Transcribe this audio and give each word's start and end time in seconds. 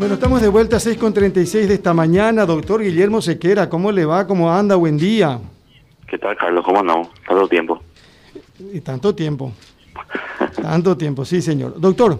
Bueno, 0.00 0.14
estamos 0.14 0.40
de 0.40 0.46
vuelta 0.46 0.76
a 0.76 0.78
6.36 0.78 1.66
de 1.66 1.74
esta 1.74 1.92
mañana. 1.92 2.46
Doctor 2.46 2.80
Guillermo 2.80 3.20
Sequera, 3.20 3.68
¿cómo 3.68 3.90
le 3.90 4.04
va? 4.04 4.28
¿Cómo 4.28 4.48
anda? 4.52 4.76
Buen 4.76 4.96
día. 4.96 5.40
¿Qué 6.06 6.16
tal, 6.18 6.36
Carlos? 6.36 6.64
¿Cómo 6.64 6.78
andamos? 6.78 7.08
Tanto 7.26 7.48
tiempo. 7.48 7.82
Y 8.72 8.80
tanto 8.80 9.12
tiempo. 9.12 9.52
tanto 10.62 10.96
tiempo, 10.96 11.24
sí, 11.24 11.42
señor. 11.42 11.80
Doctor, 11.80 12.16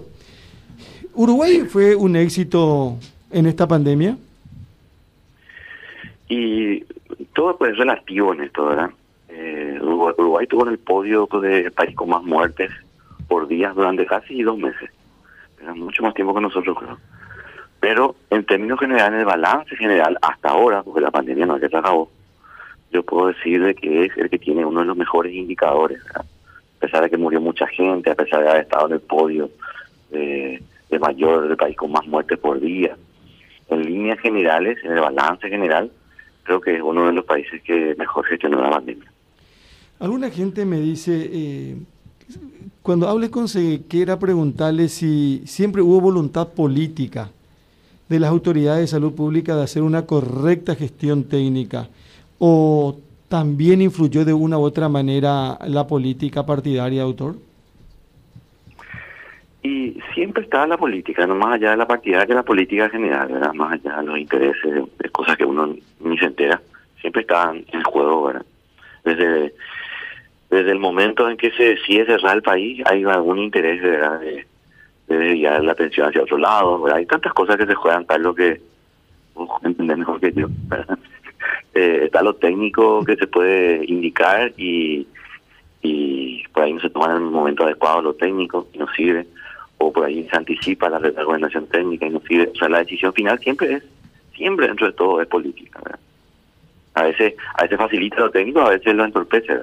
¿Uruguay 1.15 1.67
fue 1.69 1.95
un 1.95 2.17
éxito 2.17 2.97
en 3.31 3.47
esta 3.47 3.69
pandemia? 3.69 4.19
Y 6.29 6.81
todo 7.33 7.57
pues, 7.59 7.75
es 7.75 7.79
relativo 7.79 8.33
en 8.33 8.41
esto, 8.41 8.67
¿verdad? 8.67 8.91
Eh, 9.29 9.79
Uruguay, 9.81 10.15
Uruguay 10.19 10.47
tuvo 10.49 10.67
en 10.67 10.73
el 10.73 10.79
podio 10.79 11.29
de 11.41 11.71
país 11.71 11.95
con 11.95 12.09
más 12.09 12.25
muertes 12.25 12.73
por 13.29 13.47
día 13.47 13.73
durante 13.73 14.05
casi 14.05 14.43
dos 14.43 14.59
meses. 14.59 14.91
Era 15.63 15.75
mucho 15.75 16.03
más 16.03 16.13
tiempo 16.15 16.35
que 16.35 16.41
nosotros, 16.41 16.77
creo. 16.77 16.99
Pero 17.81 18.17
en 18.31 18.45
términos 18.45 18.81
generales, 18.81 19.21
el 19.21 19.27
balance 19.27 19.77
general 19.77 20.19
hasta 20.21 20.51
ahora, 20.51 20.83
porque 20.83 21.01
la 21.01 21.11
pandemia 21.11 21.47
no 21.47 21.59
se 21.59 21.67
acabó, 21.67 22.11
yo 22.91 23.03
puedo 23.03 23.29
decir 23.29 23.63
de 23.63 23.75
que 23.75 24.07
es 24.07 24.17
el 24.17 24.31
que 24.31 24.39
tiene 24.39 24.65
uno 24.65 24.81
de 24.81 24.87
los 24.87 24.97
mejores 24.97 25.33
indicadores. 25.33 26.01
A 26.15 26.25
pesar 26.81 27.03
de 27.03 27.11
que 27.11 27.17
murió 27.17 27.41
mucha 27.41 27.67
gente, 27.67 28.11
a 28.11 28.15
pesar 28.15 28.43
de 28.43 28.51
haber 28.51 28.63
estado 28.63 28.87
en 28.87 28.93
el 28.95 29.01
podio 29.01 29.51
de, 30.11 30.63
mayor, 30.99 31.47
del 31.49 31.57
país 31.57 31.77
con 31.77 31.93
más 31.93 32.07
muertes 32.07 32.39
por 32.39 32.61
día. 32.61 32.97
En 33.69 33.83
líneas 33.83 34.19
generales, 34.21 34.79
en 34.83 34.93
el 34.93 35.01
balance 35.01 35.49
general, 35.49 35.91
creo 36.45 36.61
que 36.61 36.77
es 36.77 36.83
uno 36.83 37.07
de 37.07 37.13
los 37.13 37.25
países 37.25 37.63
que 37.63 37.95
mejor 37.99 38.25
gestionó 38.25 38.63
la 38.63 38.71
pandemia. 38.71 39.13
Alguna 39.99 40.31
gente 40.31 40.65
me 40.65 40.81
dice, 40.81 41.29
eh, 41.31 41.77
cuando 42.83 43.09
hables 43.09 43.29
con 43.31 43.49
Sequera, 43.49 44.19
preguntarle 44.19 44.89
si 44.89 45.43
siempre 45.45 45.83
hubo 45.83 46.01
voluntad 46.01 46.49
política 46.49 47.31
de 48.09 48.21
las 48.21 48.31
autoridades 48.31 48.81
de 48.81 48.87
salud 48.87 49.15
pública 49.15 49.55
de 49.55 49.65
hacer 49.65 49.83
una 49.83 50.07
correcta 50.07 50.75
gestión 50.75 51.25
técnica 51.25 51.89
o 52.39 52.97
también 53.29 53.83
influyó 53.83 54.25
de 54.25 54.33
una 54.33 54.59
u 54.59 54.63
otra 54.63 54.89
manera 54.89 55.59
la 55.67 55.87
política 55.87 56.47
partidaria, 56.47 57.03
autor? 57.03 57.37
Y 59.63 59.99
siempre 60.15 60.45
está 60.45 60.67
la 60.67 60.79
política, 60.79 61.27
no 61.27 61.35
más 61.35 61.57
allá 61.57 61.73
de 61.73 61.77
la 61.77 61.87
partidaria 61.87 62.27
que 62.27 62.35
la 62.35 62.43
política 62.43 62.89
general, 62.89 63.29
¿verdad? 63.29 63.53
más 63.53 63.73
allá 63.73 63.99
de 63.99 64.07
los 64.07 64.19
intereses, 64.19 64.85
de 64.99 65.09
cosas 65.11 65.37
que 65.37 65.45
uno 65.45 65.75
ni 66.01 66.17
se 66.19 66.27
entera, 66.27 66.63
siempre 67.01 67.23
está 67.23 67.53
en 67.53 67.83
juego. 67.83 68.25
¿verdad? 68.25 68.47
Desde, 69.05 69.53
desde 70.49 70.71
el 70.71 70.79
momento 70.79 71.29
en 71.29 71.37
que 71.37 71.51
se 71.51 71.75
decide 71.75 72.07
cerrar 72.07 72.37
el 72.37 72.43
país, 72.43 72.83
hay 72.87 73.05
algún 73.05 73.39
interés 73.39 73.83
¿verdad? 73.83 74.21
de 74.21 74.47
de 75.09 75.19
desviar 75.19 75.65
la 75.65 75.73
atención 75.73 76.09
hacia 76.09 76.23
otro 76.23 76.39
lado. 76.39 76.87
Hay 76.95 77.07
tantas 77.07 77.33
cosas 77.33 77.57
que 77.57 77.67
se 77.67 77.75
juegan, 77.75 78.07
lo 78.19 78.35
que 78.35 78.61
uh, 79.35 79.49
entender 79.65 79.97
mejor 79.97 80.21
que 80.21 80.33
yo. 80.33 80.49
eh, 81.75 82.01
está 82.05 82.23
lo 82.23 82.35
técnico 82.35 83.05
que 83.05 83.17
se 83.17 83.27
puede 83.27 83.85
indicar 83.87 84.53
y, 84.57 85.07
y 85.83 86.43
por 86.49 86.65
ahí 86.65 86.75
no 86.75 86.81
se 86.81 86.91
toma 86.91 87.07
en 87.07 87.17
el 87.17 87.21
momento 87.23 87.65
adecuado 87.65 88.03
lo 88.03 88.15
técnico 88.15 88.69
y 88.73 88.79
no 88.79 88.87
sirve. 88.95 89.27
O 89.79 89.93
por 89.93 90.05
ahí 90.05 90.27
se 90.29 90.37
anticipa 90.37 90.89
la 90.89 90.99
recomendación 90.99 91.67
técnica 91.69 92.07
y 92.07 92.11
no 92.11 92.21
sirve. 92.21 92.51
O 92.55 92.59
sea, 92.59 92.69
la 92.69 92.81
decisión 92.81 93.13
final 93.13 93.39
siempre 93.39 93.75
es, 93.75 93.85
siempre 94.37 94.67
dentro 94.67 94.89
de 94.89 94.93
todo 94.93 95.23
es 95.23 95.29
política. 95.29 95.81
A 96.95 97.03
veces, 97.05 97.35
a 97.55 97.63
veces 97.63 97.79
facilita 97.79 98.17
lo 98.21 98.31
técnico, 98.31 98.61
a 98.61 98.71
veces 98.71 98.95
lo 98.95 99.05
entorpece. 99.05 99.55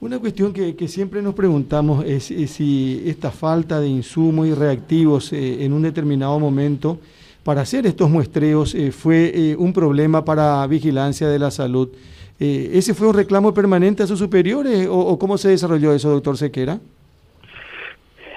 Una 0.00 0.18
cuestión 0.18 0.54
que, 0.54 0.88
siempre 0.88 1.20
nos 1.20 1.34
preguntamos 1.34 2.06
es, 2.06 2.24
si 2.24 3.02
esta 3.04 3.30
falta 3.30 3.80
de 3.80 3.88
insumos 3.88 4.46
y 4.46 4.54
reactivos 4.54 5.30
eh, 5.34 5.62
en 5.62 5.74
un 5.74 5.82
determinado 5.82 6.38
momento 6.38 6.98
para 7.44 7.60
hacer 7.60 7.84
estos 7.84 8.08
muestreos 8.08 8.74
eh, 8.74 8.92
fue 8.92 9.30
eh, 9.34 9.56
un 9.58 9.74
problema 9.74 10.24
para 10.24 10.66
vigilancia 10.66 11.28
de 11.28 11.38
la 11.38 11.50
salud. 11.50 11.90
¿Ese 12.38 12.94
fue 12.94 13.08
un 13.08 13.14
reclamo 13.14 13.52
permanente 13.52 14.02
a 14.02 14.06
sus 14.06 14.18
superiores 14.18 14.88
o, 14.90 15.18
cómo 15.18 15.36
se 15.36 15.50
desarrolló 15.50 15.92
eso, 15.92 16.08
doctor 16.08 16.38
Sequera? 16.38 16.78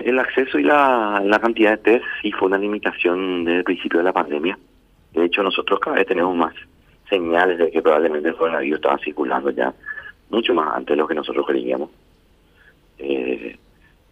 El 0.01 0.19
acceso 0.19 0.59
y 0.59 0.63
la, 0.63 1.21
la 1.23 1.39
cantidad 1.39 1.71
de 1.71 1.77
test 1.77 2.05
sí 2.21 2.33
fue 2.33 2.49
una 2.49 2.57
limitación 2.57 3.45
desde 3.45 3.59
el 3.59 3.63
principio 3.63 3.99
de 3.99 4.03
la 4.03 4.11
pandemia. 4.11 4.59
De 5.13 5.23
hecho, 5.23 5.41
nosotros 5.41 5.79
cada 5.79 5.95
vez 5.95 6.07
tenemos 6.07 6.35
más 6.35 6.53
señales 7.09 7.57
de 7.57 7.71
que 7.71 7.81
probablemente 7.81 8.27
el 8.27 8.35
coronavirus 8.35 8.75
estaba 8.75 8.97
circulando 8.97 9.51
ya 9.51 9.73
mucho 10.33 10.53
más 10.53 10.75
antes 10.75 10.89
de 10.89 10.95
lo 10.97 11.07
que 11.07 11.15
nosotros 11.15 11.45
creíamos. 11.45 11.89
Eh, 12.97 13.55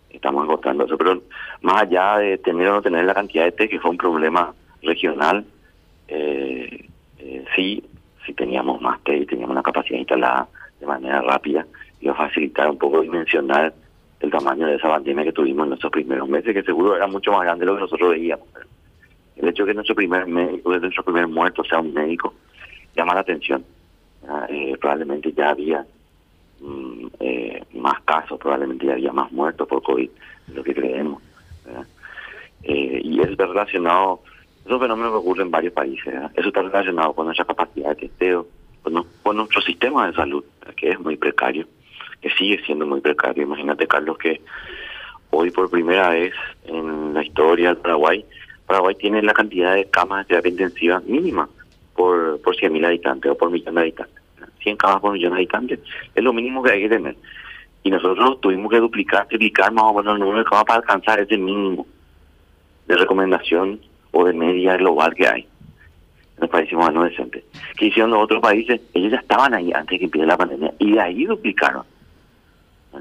estamos 0.09 0.43
agotando 0.43 0.85
eso, 0.85 0.97
pero 0.97 1.21
más 1.61 1.81
allá 1.81 2.19
de 2.19 2.37
tener 2.37 2.67
o 2.67 2.73
no 2.73 2.81
tener 2.81 3.05
la 3.05 3.13
cantidad 3.13 3.45
de 3.45 3.51
test, 3.51 3.71
que 3.71 3.79
fue 3.79 3.91
un 3.91 3.97
problema 3.97 4.53
regional, 4.83 5.43
eh, 6.07 6.87
eh, 7.17 7.45
sí, 7.55 7.83
sí 8.25 8.33
teníamos 8.33 8.79
más 8.81 9.01
test 9.03 9.23
y 9.23 9.25
teníamos 9.25 9.53
una 9.53 9.63
capacidad 9.63 9.99
instalada 9.99 10.47
de 10.79 10.85
manera 10.85 11.21
rápida, 11.21 11.65
iba 11.99 12.13
a 12.13 12.27
facilitar 12.27 12.69
un 12.69 12.77
poco 12.77 13.01
dimensionar 13.01 13.73
el 14.19 14.29
tamaño 14.29 14.67
de 14.67 14.75
esa 14.75 14.89
pandemia 14.89 15.25
que 15.25 15.33
tuvimos 15.33 15.63
en 15.63 15.69
nuestros 15.69 15.91
primeros 15.91 16.29
meses, 16.29 16.53
que 16.53 16.63
seguro 16.63 16.95
era 16.95 17.07
mucho 17.07 17.31
más 17.31 17.41
grande 17.41 17.65
de 17.65 17.71
lo 17.71 17.75
que 17.75 17.81
nosotros 17.81 18.11
veíamos. 18.11 18.47
El 19.35 19.47
hecho 19.47 19.63
de 19.63 19.71
que 19.71 19.75
nuestro 19.75 19.95
primer 19.95 20.27
médico, 20.27 20.77
nuestro 20.77 21.03
primer 21.03 21.27
muerto 21.27 21.63
sea 21.63 21.79
un 21.79 21.93
médico, 21.93 22.35
llama 22.95 23.15
la 23.15 23.21
atención. 23.21 23.63
probablemente 24.79 25.31
ya 25.33 25.49
había 25.49 25.83
Mm, 26.61 27.07
eh, 27.19 27.63
más 27.73 28.01
casos, 28.01 28.39
probablemente 28.39 28.91
había 28.91 29.11
más 29.11 29.31
muertos 29.31 29.67
por 29.67 29.81
COVID, 29.81 30.09
de 30.47 30.53
lo 30.53 30.63
que 30.63 30.75
creemos. 30.75 31.21
Eh, 32.63 33.01
y 33.03 33.19
es 33.19 33.35
relacionado, 33.35 34.21
esos 34.63 34.79
fenómenos 34.79 35.11
que 35.11 35.17
ocurren 35.17 35.47
en 35.47 35.51
varios 35.51 35.73
países, 35.73 36.13
eso 36.35 36.47
está 36.47 36.61
relacionado 36.61 37.13
con 37.13 37.25
nuestra 37.25 37.45
capacidad 37.45 37.89
de 37.89 38.07
testeo, 38.07 38.47
con, 38.83 39.35
nuestro 39.35 39.61
sistema 39.61 40.07
de 40.07 40.13
salud, 40.13 40.43
que 40.75 40.91
es 40.91 40.99
muy 40.99 41.17
precario, 41.17 41.65
que 42.21 42.29
sigue 42.29 42.63
siendo 42.63 42.85
muy 42.85 43.01
precario. 43.01 43.41
Imagínate, 43.41 43.87
Carlos, 43.87 44.19
que 44.19 44.41
hoy 45.31 45.49
por 45.49 45.71
primera 45.71 46.09
vez 46.09 46.33
en 46.65 47.15
la 47.15 47.23
historia 47.23 47.69
del 47.69 47.77
Paraguay, 47.77 48.23
Paraguay 48.67 48.93
tiene 48.95 49.23
la 49.23 49.33
cantidad 49.33 49.73
de 49.73 49.85
camas 49.85 50.19
de 50.19 50.29
terapia 50.29 50.51
intensiva 50.51 50.99
mínima 50.99 51.49
por, 51.95 52.39
por 52.41 52.55
100.000 52.55 52.85
habitantes 52.85 53.31
o 53.31 53.35
por 53.35 53.49
millón 53.49 53.75
de 53.75 53.81
habitantes. 53.81 54.20
100 54.61 54.77
camas 54.77 55.01
por 55.01 55.13
millón 55.13 55.31
de 55.31 55.37
habitantes, 55.37 55.79
es 56.13 56.23
lo 56.23 56.33
mínimo 56.33 56.63
que 56.63 56.71
hay 56.71 56.81
que 56.81 56.89
tener. 56.89 57.15
Y 57.83 57.89
nosotros 57.89 58.39
tuvimos 58.41 58.71
que 58.71 58.79
duplicar, 58.79 59.27
triplicar 59.27 59.71
más 59.71 59.85
o 59.85 59.93
menos 59.93 60.13
el 60.13 60.19
número 60.19 60.39
de 60.39 60.45
camas 60.45 60.65
para 60.65 60.79
alcanzar 60.79 61.19
ese 61.19 61.37
mínimo 61.37 61.85
de 62.87 62.95
recomendación 62.95 63.79
o 64.11 64.25
de 64.25 64.33
media 64.33 64.77
global 64.77 65.15
que 65.15 65.27
hay 65.27 65.41
en 65.41 66.41
los 66.41 66.49
países 66.49 66.73
más. 66.73 66.91
Que 67.77 67.85
hicieron 67.85 68.11
los 68.11 68.23
otros 68.23 68.41
países? 68.41 68.81
Ellos 68.93 69.11
ya 69.11 69.19
estaban 69.19 69.53
ahí 69.53 69.71
antes 69.73 69.91
de 69.91 69.99
que 69.99 70.05
empiece 70.05 70.27
la 70.27 70.37
pandemia 70.37 70.73
y 70.79 70.91
de 70.91 70.99
ahí 70.99 71.25
duplicaron. 71.25 71.83
O 72.93 72.99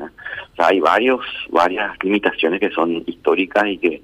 sea, 0.56 0.66
hay 0.68 0.80
varios, 0.80 1.20
varias 1.50 1.92
limitaciones 2.02 2.60
que 2.60 2.70
son 2.70 3.02
históricas 3.06 3.66
y 3.66 3.78
que 3.78 4.02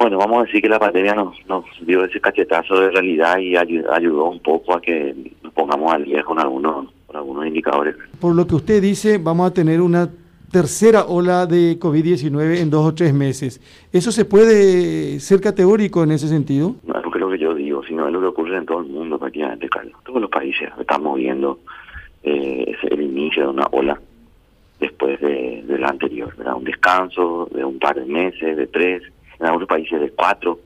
bueno, 0.00 0.16
vamos 0.16 0.38
a 0.38 0.46
decir 0.46 0.62
que 0.62 0.68
la 0.68 0.78
pandemia 0.78 1.14
nos, 1.14 1.36
nos 1.46 1.64
dio 1.82 2.02
ese 2.04 2.20
cachetazo 2.22 2.80
de 2.80 2.90
realidad 2.90 3.38
y 3.38 3.54
ayudó, 3.54 4.30
un 4.30 4.40
poco 4.40 4.74
a 4.74 4.80
que 4.80 5.14
nos 5.42 5.52
pongamos 5.52 5.92
al 5.92 6.06
día 6.06 6.22
con 6.22 6.38
algunos, 6.38 6.88
con 7.06 7.16
algunos 7.16 7.46
indicadores. 7.46 7.96
Por 8.18 8.34
lo 8.34 8.46
que 8.46 8.54
usted 8.54 8.80
dice, 8.80 9.18
vamos 9.18 9.50
a 9.50 9.52
tener 9.52 9.82
una 9.82 10.08
tercera 10.50 11.04
ola 11.04 11.44
de 11.44 11.78
COVID-19 11.78 12.60
en 12.60 12.70
dos 12.70 12.86
o 12.86 12.94
tres 12.94 13.12
meses. 13.12 13.60
¿Eso 13.92 14.10
se 14.10 14.24
puede 14.24 15.20
ser 15.20 15.42
categórico 15.42 16.02
en 16.02 16.12
ese 16.12 16.28
sentido? 16.28 16.76
No 16.86 16.98
es 16.98 17.04
lo 17.20 17.30
que 17.30 17.38
yo 17.38 17.54
digo, 17.54 17.84
sino 17.84 18.06
es 18.06 18.12
lo 18.14 18.20
que 18.20 18.26
ocurre 18.26 18.56
en 18.56 18.64
todo 18.64 18.80
el 18.80 18.86
mundo 18.86 19.18
prácticamente, 19.18 19.68
Carlos. 19.68 19.94
Todos 20.04 20.22
los 20.22 20.30
países 20.30 20.70
estamos 20.80 21.18
viendo 21.18 21.60
eh, 22.22 22.74
el 22.90 23.02
inicio 23.02 23.42
de 23.42 23.48
una 23.50 23.66
ola 23.70 24.00
después 24.80 25.20
de, 25.20 25.62
de 25.66 25.78
la 25.78 25.88
anterior, 25.88 26.34
¿verdad? 26.38 26.54
Un 26.56 26.64
descanso 26.64 27.50
de 27.52 27.62
un 27.62 27.78
par 27.78 27.96
de 27.96 28.06
meses, 28.06 28.56
de 28.56 28.66
tres 28.66 29.02
en 29.40 29.46
algunos 29.46 29.68
países 29.68 30.00
de 30.00 30.10
cuatro, 30.10 30.60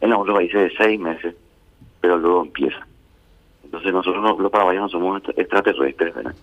en 0.00 0.12
algunos 0.12 0.36
países 0.36 0.62
de 0.62 0.76
seis 0.76 0.98
meses, 0.98 1.34
pero 2.00 2.16
luego 2.18 2.42
empieza. 2.42 2.86
Entonces 3.64 3.92
nosotros 3.92 4.38
los 4.38 4.50
paraguayos 4.50 4.82
no 4.82 4.88
somos 4.88 5.22
extraterrestres, 5.36 6.14
¿verdad? 6.14 6.34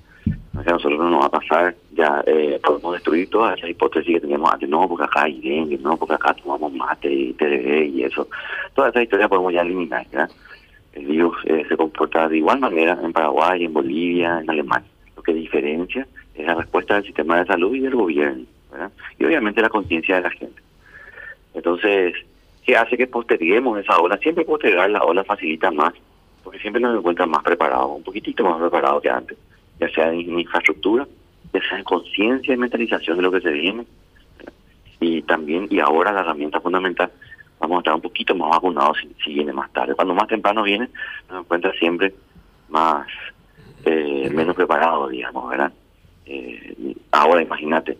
O 0.57 0.63
sea, 0.63 0.73
nosotros 0.73 0.99
no 0.99 1.09
nos 1.09 1.21
va 1.21 1.27
a 1.27 1.39
pasar, 1.39 1.75
ya 1.91 2.21
eh, 2.25 2.59
podemos 2.61 2.93
destruir 2.93 3.29
todas 3.29 3.57
esas 3.57 3.69
hipótesis 3.69 4.15
que 4.15 4.21
teníamos 4.21 4.51
antes, 4.51 4.67
no, 4.67 4.87
porque 4.89 5.05
acá 5.05 5.23
hay 5.23 5.39
dengue, 5.39 5.77
no, 5.77 5.95
porque 5.95 6.15
acá 6.15 6.33
tomamos 6.33 6.73
mate 6.73 7.13
y 7.13 7.33
TDG 7.33 7.95
y 7.95 8.03
eso. 8.03 8.27
Todas 8.73 8.91
esas 8.91 9.03
historias 9.03 9.29
podemos 9.29 9.53
ya 9.53 9.61
eliminar, 9.61 10.05
¿verdad? 10.11 10.29
El 10.93 11.05
virus 11.05 11.37
eh, 11.45 11.63
se 11.69 11.77
comporta 11.77 12.27
de 12.27 12.37
igual 12.37 12.59
manera 12.59 12.97
en 13.01 13.13
Paraguay, 13.13 13.63
en 13.63 13.73
Bolivia, 13.73 14.39
en 14.41 14.49
Alemania. 14.49 14.89
Lo 15.15 15.23
que 15.23 15.33
diferencia 15.33 16.05
es 16.35 16.45
la 16.45 16.55
respuesta 16.55 16.95
del 16.95 17.05
sistema 17.05 17.39
de 17.39 17.45
salud 17.45 17.73
y 17.75 17.79
del 17.79 17.95
gobierno, 17.95 18.43
¿verdad? 18.71 18.91
Y 19.17 19.25
obviamente 19.25 19.61
la 19.61 19.69
conciencia 19.69 20.15
de 20.15 20.21
la 20.23 20.31
gente. 20.31 20.61
Entonces, 21.53 22.13
¿qué 22.65 22.75
hace 22.75 22.97
que 22.97 23.07
posterguemos 23.07 23.79
esa 23.79 23.97
ola? 23.97 24.17
Siempre 24.17 24.45
postergar 24.45 24.89
la 24.89 25.03
ola 25.03 25.23
facilita 25.23 25.71
más, 25.71 25.93
porque 26.43 26.59
siempre 26.59 26.81
nos 26.81 26.97
encuentran 26.97 27.29
más 27.29 27.43
preparados, 27.43 27.91
un 27.97 28.03
poquitito 28.03 28.43
más 28.43 28.59
preparados 28.59 29.01
que 29.01 29.09
antes, 29.09 29.37
ya 29.79 29.89
sea 29.89 30.11
en 30.11 30.39
infraestructura, 30.39 31.07
ya 31.53 31.61
sea 31.67 31.77
en 31.77 31.83
conciencia 31.83 32.53
y 32.53 32.57
mentalización 32.57 33.17
de 33.17 33.23
lo 33.23 33.31
que 33.31 33.41
se 33.41 33.51
viene. 33.51 33.85
Y 34.99 35.21
también, 35.23 35.67
y 35.69 35.79
ahora 35.79 36.11
la 36.11 36.21
herramienta 36.21 36.59
fundamental, 36.59 37.11
vamos 37.59 37.77
a 37.77 37.79
estar 37.79 37.93
un 37.93 38.01
poquito 38.01 38.35
más 38.35 38.49
vacunados 38.49 38.97
si, 39.23 39.33
viene 39.33 39.53
más 39.53 39.71
tarde. 39.71 39.95
Cuando 39.95 40.13
más 40.13 40.27
temprano 40.27 40.63
viene, 40.63 40.89
nos 41.29 41.41
encuentra 41.41 41.71
siempre 41.73 42.13
más, 42.67 43.07
eh, 43.85 44.29
menos 44.33 44.55
preparado, 44.55 45.07
digamos, 45.07 45.49
¿verdad? 45.49 45.71
Eh, 46.25 46.95
ahora 47.11 47.41
imagínate, 47.41 47.97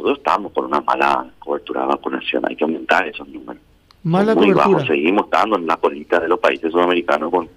nosotros 0.00 0.18
estamos 0.18 0.52
con 0.52 0.64
una 0.66 0.80
mala 0.80 1.26
cobertura 1.38 1.82
de 1.82 1.88
vacunación, 1.88 2.42
hay 2.48 2.56
que 2.56 2.64
aumentar 2.64 3.06
esos 3.06 3.28
números. 3.28 3.62
Mala 4.02 4.34
cobertura. 4.34 4.86
seguimos 4.86 5.24
estando 5.24 5.56
en 5.56 5.66
la 5.66 5.76
colita 5.76 6.20
de 6.20 6.28
los 6.28 6.38
países 6.38 6.72
sudamericanos 6.72 7.30
con, 7.30 7.48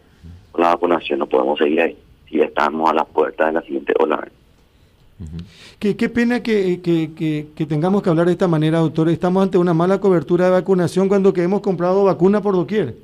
la 0.57 0.67
vacunación, 0.67 1.19
no 1.19 1.25
podemos 1.25 1.57
seguir 1.57 1.81
ahí, 1.81 1.97
si 2.29 2.37
ya 2.37 2.45
estamos 2.45 2.89
a 2.89 2.93
la 2.93 3.05
puerta 3.05 3.47
de 3.47 3.53
la 3.53 3.61
siguiente 3.61 3.93
ola. 3.97 4.27
Qué, 5.79 5.95
qué 5.95 6.09
pena 6.09 6.43
que, 6.43 6.81
que, 6.81 7.47
que, 7.55 7.65
tengamos 7.65 8.03
que 8.03 8.09
hablar 8.09 8.25
de 8.25 8.33
esta 8.33 8.47
manera, 8.47 8.79
doctor. 8.79 9.09
Estamos 9.09 9.41
ante 9.41 9.57
una 9.57 9.73
mala 9.73 9.99
cobertura 9.99 10.45
de 10.45 10.51
vacunación 10.51 11.07
cuando 11.07 11.33
que 11.33 11.43
hemos 11.43 11.61
comprado 11.61 12.03
vacuna 12.03 12.41
por 12.41 12.55
doquier. 12.55 12.95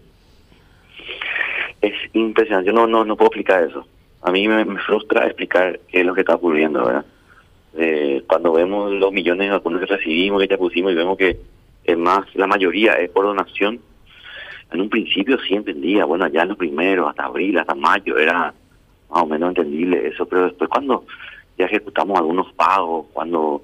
Es 1.81 1.94
impresionante, 2.13 2.68
yo 2.68 2.74
no, 2.74 2.88
no, 2.88 3.06
no 3.06 3.15
puedo 3.15 3.27
explicar 3.27 3.63
eso. 3.63 3.86
A 4.21 4.31
mí 4.31 4.47
me, 4.47 4.65
frustra 4.80 5.25
explicar 5.25 5.80
qué 5.88 6.01
es 6.01 6.06
lo 6.06 6.13
que 6.13 6.21
está 6.21 6.36
ocurriendo, 6.36 6.86
¿verdad? 6.86 7.06
Eh, 7.77 8.24
cuando 8.27 8.54
vemos 8.54 8.92
los 8.92 9.12
millones 9.12 9.48
de 9.48 9.51
vacunas 9.51 9.81
que 9.81 9.95
recibimos, 9.95 10.42
que 10.42 10.48
ya 10.48 10.57
pusimos 10.57 10.92
y 10.92 10.95
vemos 10.95 11.18
que 11.18 11.38
es 11.83 11.98
más, 11.98 12.25
la 12.36 12.48
mayoría 12.48 12.94
es 12.94 13.10
por 13.10 13.25
donación. 13.25 13.80
En 14.71 14.81
un 14.81 14.89
principio 14.89 15.38
sí 15.39 15.56
entendía, 15.56 16.06
bueno, 16.06 16.27
ya 16.27 16.44
en 16.44 16.50
los 16.50 16.57
primeros, 16.57 17.10
hasta 17.10 17.25
abril, 17.25 17.57
hasta 17.57 17.74
mayo, 17.74 18.18
era 18.18 18.54
más 19.10 19.24
o 19.24 19.25
menos 19.25 19.50
entendible 19.50 20.07
eso, 20.07 20.27
pero 20.27 20.45
después 20.45 20.69
cuando 20.69 21.06
ya 21.57 21.66
ejecutamos 21.66 22.18
algunos 22.18 22.54
pagos, 22.54 23.07
cuando, 23.12 23.63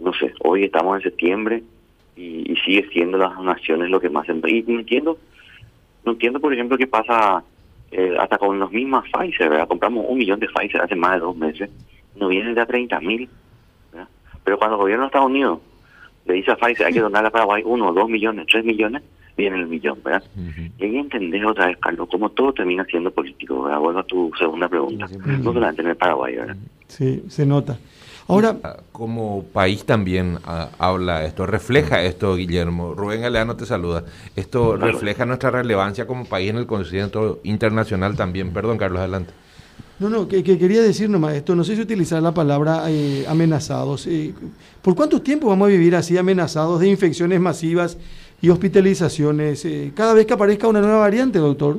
no 0.00 0.12
sé, 0.14 0.32
hoy 0.42 0.64
estamos 0.64 0.96
en 0.96 1.02
septiembre 1.02 1.62
y, 2.16 2.54
sigue 2.64 2.88
siendo 2.92 3.18
las 3.18 3.34
donaciones 3.36 3.90
lo 3.90 4.00
que 4.00 4.08
más... 4.08 4.26
Y 4.28 4.62
no 4.62 4.80
entiendo, 4.80 5.18
no 6.04 6.12
entiendo, 6.12 6.40
por 6.40 6.52
ejemplo, 6.54 6.78
qué 6.78 6.86
pasa 6.86 7.44
eh, 7.90 8.16
hasta 8.18 8.38
con 8.38 8.58
los 8.58 8.70
mismos 8.72 9.04
Pfizer. 9.12 9.66
Compramos 9.68 10.06
un 10.08 10.18
millón 10.18 10.40
de 10.40 10.48
Pfizer 10.48 10.80
hace 10.80 10.96
más 10.96 11.12
de 11.12 11.20
dos 11.20 11.36
meses, 11.36 11.70
no 12.16 12.28
vienen 12.28 12.54
de 12.54 12.60
a 12.60 12.66
30 12.66 13.00
mil, 13.00 13.28
Pero 14.44 14.58
cuando 14.58 14.76
el 14.76 14.82
gobierno 14.82 15.04
de 15.04 15.06
Estados 15.06 15.30
Unidos 15.30 15.60
le 16.26 16.34
dice 16.34 16.50
a 16.50 16.56
Pfizer, 16.56 16.86
hay 16.86 16.92
que 16.92 17.00
donar 17.00 17.24
a 17.24 17.30
Paraguay 17.30 17.62
uno, 17.64 17.92
dos 17.92 18.08
millones, 18.08 18.46
tres 18.50 18.64
millones, 18.64 19.02
viene 19.36 19.56
el 19.56 19.66
millón, 19.66 19.98
¿verdad? 20.04 20.22
Y 20.78 20.84
ahí 20.84 20.96
entendés 20.96 21.44
otra 21.44 21.66
vez, 21.66 21.78
Carlos, 21.78 22.08
cómo 22.10 22.30
todo 22.30 22.52
termina 22.52 22.84
siendo 22.84 23.10
político, 23.10 23.64
¿verdad? 23.64 23.80
Vuelvo 23.80 24.00
a 24.00 24.04
tu 24.04 24.30
segunda 24.38 24.68
pregunta. 24.68 25.06
No 25.26 25.52
solamente 25.52 25.82
en 25.82 25.88
el 25.88 25.96
Paraguay, 25.96 26.36
¿verdad? 26.36 26.56
Sí, 26.88 27.24
se 27.28 27.44
nota. 27.44 27.78
Ahora, 28.26 28.56
ah, 28.62 28.76
como 28.90 29.44
país 29.52 29.84
también 29.84 30.38
ah, 30.44 30.70
habla 30.78 31.24
esto, 31.24 31.46
refleja 31.46 32.02
esto, 32.02 32.36
Guillermo. 32.36 32.94
Rubén 32.94 33.20
Galeano 33.20 33.56
te 33.56 33.66
saluda. 33.66 34.04
Esto 34.34 34.76
refleja 34.76 35.26
nuestra 35.26 35.50
relevancia 35.50 36.06
como 36.06 36.24
país 36.24 36.50
en 36.50 36.56
el 36.56 36.66
concierto 36.66 37.40
internacional 37.42 38.16
también. 38.16 38.52
Perdón, 38.52 38.78
Carlos, 38.78 39.00
adelante. 39.00 39.34
No, 40.00 40.08
no, 40.08 40.26
que, 40.26 40.42
quería 40.42 40.82
decir 40.82 41.08
nomás 41.08 41.34
esto, 41.34 41.54
no 41.54 41.62
sé 41.62 41.76
si 41.76 41.82
utilizar 41.82 42.20
la 42.20 42.34
palabra 42.34 42.82
eh, 42.88 43.24
amenazados. 43.28 44.08
Eh, 44.08 44.34
¿Por 44.82 44.96
cuánto 44.96 45.22
tiempo 45.22 45.48
vamos 45.48 45.66
a 45.66 45.70
vivir 45.70 45.94
así 45.94 46.18
amenazados 46.18 46.80
de 46.80 46.88
infecciones 46.88 47.40
masivas 47.40 47.96
y 48.42 48.50
hospitalizaciones? 48.50 49.64
Eh, 49.64 49.92
cada 49.94 50.12
vez 50.14 50.26
que 50.26 50.34
aparezca 50.34 50.66
una 50.66 50.80
nueva 50.80 50.98
variante, 50.98 51.38
doctor. 51.38 51.78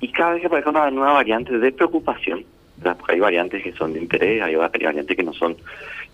Y 0.00 0.08
cada 0.10 0.32
vez 0.32 0.40
que 0.40 0.48
aparezca 0.48 0.70
una 0.70 0.90
nueva 0.90 1.12
variante 1.12 1.56
de 1.56 1.72
preocupación, 1.72 2.44
porque 2.82 3.12
hay 3.12 3.20
variantes 3.20 3.62
que 3.62 3.72
son 3.74 3.92
de 3.92 4.00
interés, 4.00 4.42
hay 4.42 4.56
variantes 4.56 5.16
que 5.16 5.22
no 5.22 5.32
son 5.32 5.56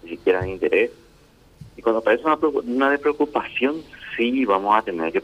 ni 0.05 0.11
siquiera 0.11 0.43
de 0.43 0.51
interés. 0.51 0.91
Y 1.75 1.81
cuando 1.81 2.01
aparece 2.01 2.25
una, 2.27 2.37
una 2.67 2.91
de 2.91 2.99
preocupación, 2.99 3.77
sí 4.15 4.45
vamos 4.45 4.77
a 4.77 4.83
tener 4.83 5.11
que, 5.11 5.23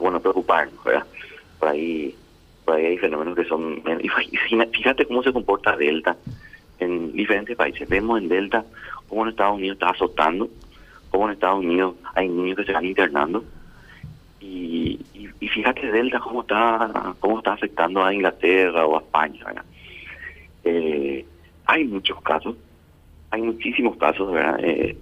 bueno, 0.00 0.18
preocuparnos, 0.18 0.82
¿verdad? 0.82 1.06
Por 1.60 1.68
ahí 1.68 2.16
ahí 2.66 2.86
hay 2.86 2.98
fenómenos 2.98 3.36
que 3.36 3.44
son... 3.44 3.82
Fíjate 4.72 5.06
cómo 5.06 5.22
se 5.22 5.32
comporta 5.32 5.76
Delta 5.76 6.16
en 6.78 7.12
diferentes 7.12 7.56
países. 7.56 7.88
Vemos 7.88 8.20
en 8.20 8.28
Delta 8.28 8.64
cómo 9.08 9.22
en 9.22 9.30
Estados 9.30 9.56
Unidos 9.56 9.76
está 9.76 9.90
azotando, 9.90 10.48
cómo 11.10 11.26
en 11.26 11.32
Estados 11.32 11.60
Unidos 11.60 11.96
hay 12.14 12.28
niños 12.28 12.56
que 12.56 12.64
se 12.64 12.72
van 12.72 12.84
internando. 12.84 13.44
Y, 14.40 14.98
y, 15.14 15.48
fíjate 15.48 15.92
Delta 15.92 16.18
cómo 16.18 16.40
está 16.40 17.14
cómo 17.20 17.38
está 17.38 17.52
afectando 17.52 18.02
a 18.02 18.12
Inglaterra 18.12 18.86
o 18.86 18.96
a 18.96 19.00
España. 19.00 19.64
Eh, 20.64 21.24
hay 21.66 21.84
muchos 21.84 22.20
casos, 22.22 22.56
hay 23.30 23.42
muchísimos 23.42 23.96
casos, 23.96 24.32
¿verdad? 24.32 24.58
Eh, 24.62 24.96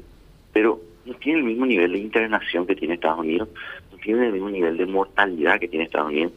pero 0.52 0.80
no 1.06 1.14
tiene 1.14 1.38
el 1.38 1.44
mismo 1.44 1.66
nivel 1.66 1.92
de 1.92 1.98
internación 1.98 2.66
que 2.66 2.76
tiene 2.76 2.94
Estados 2.94 3.20
Unidos, 3.20 3.48
no 3.90 3.98
tiene 3.98 4.26
el 4.26 4.32
mismo 4.32 4.50
nivel 4.50 4.76
de 4.76 4.86
mortalidad 4.86 5.58
que 5.58 5.68
tiene 5.68 5.86
Estados 5.86 6.08
Unidos 6.08 6.32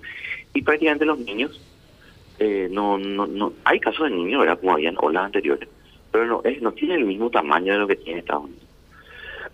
y 0.53 0.61
prácticamente 0.61 1.05
los 1.05 1.19
niños, 1.19 1.59
eh, 2.39 2.67
no, 2.71 2.97
no, 2.97 3.25
no, 3.25 3.53
hay 3.63 3.79
casos 3.79 4.09
de 4.09 4.15
niños, 4.15 4.41
¿verdad? 4.41 4.59
Como 4.59 4.73
habían 4.73 4.95
olas 5.00 5.25
anteriores, 5.25 5.67
pero 6.11 6.25
no, 6.25 6.41
es, 6.44 6.61
no 6.61 6.71
tiene 6.73 6.95
el 6.95 7.05
mismo 7.05 7.29
tamaño 7.29 7.73
de 7.73 7.79
lo 7.79 7.88
que 7.88 7.95
tiene 7.95 8.19
Estados 8.19 8.45
Unidos. 8.45 8.63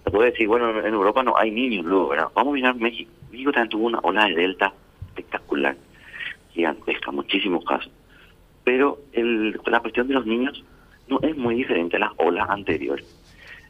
Se 0.03 0.11
puede 0.11 0.31
decir, 0.31 0.47
bueno, 0.47 0.79
en 0.79 0.93
Europa 0.93 1.23
no 1.23 1.37
hay 1.37 1.51
niños 1.51 1.85
luego. 1.85 2.13
Vamos 2.33 2.51
a 2.51 2.55
mirar 2.55 2.75
México. 2.75 3.11
México 3.31 3.51
también 3.51 3.69
tuvo 3.69 3.87
una 3.87 3.99
ola 3.99 4.25
de 4.25 4.35
delta 4.35 4.73
espectacular, 5.07 5.75
gigantesca, 6.51 7.11
muchísimos 7.11 7.63
casos. 7.65 7.91
Pero 8.63 8.99
el, 9.13 9.59
la 9.65 9.79
cuestión 9.81 10.07
de 10.07 10.13
los 10.13 10.25
niños 10.25 10.63
no 11.07 11.19
es 11.21 11.35
muy 11.35 11.55
diferente 11.55 11.97
a 11.97 11.99
las 11.99 12.11
olas 12.17 12.49
anteriores. 12.49 13.05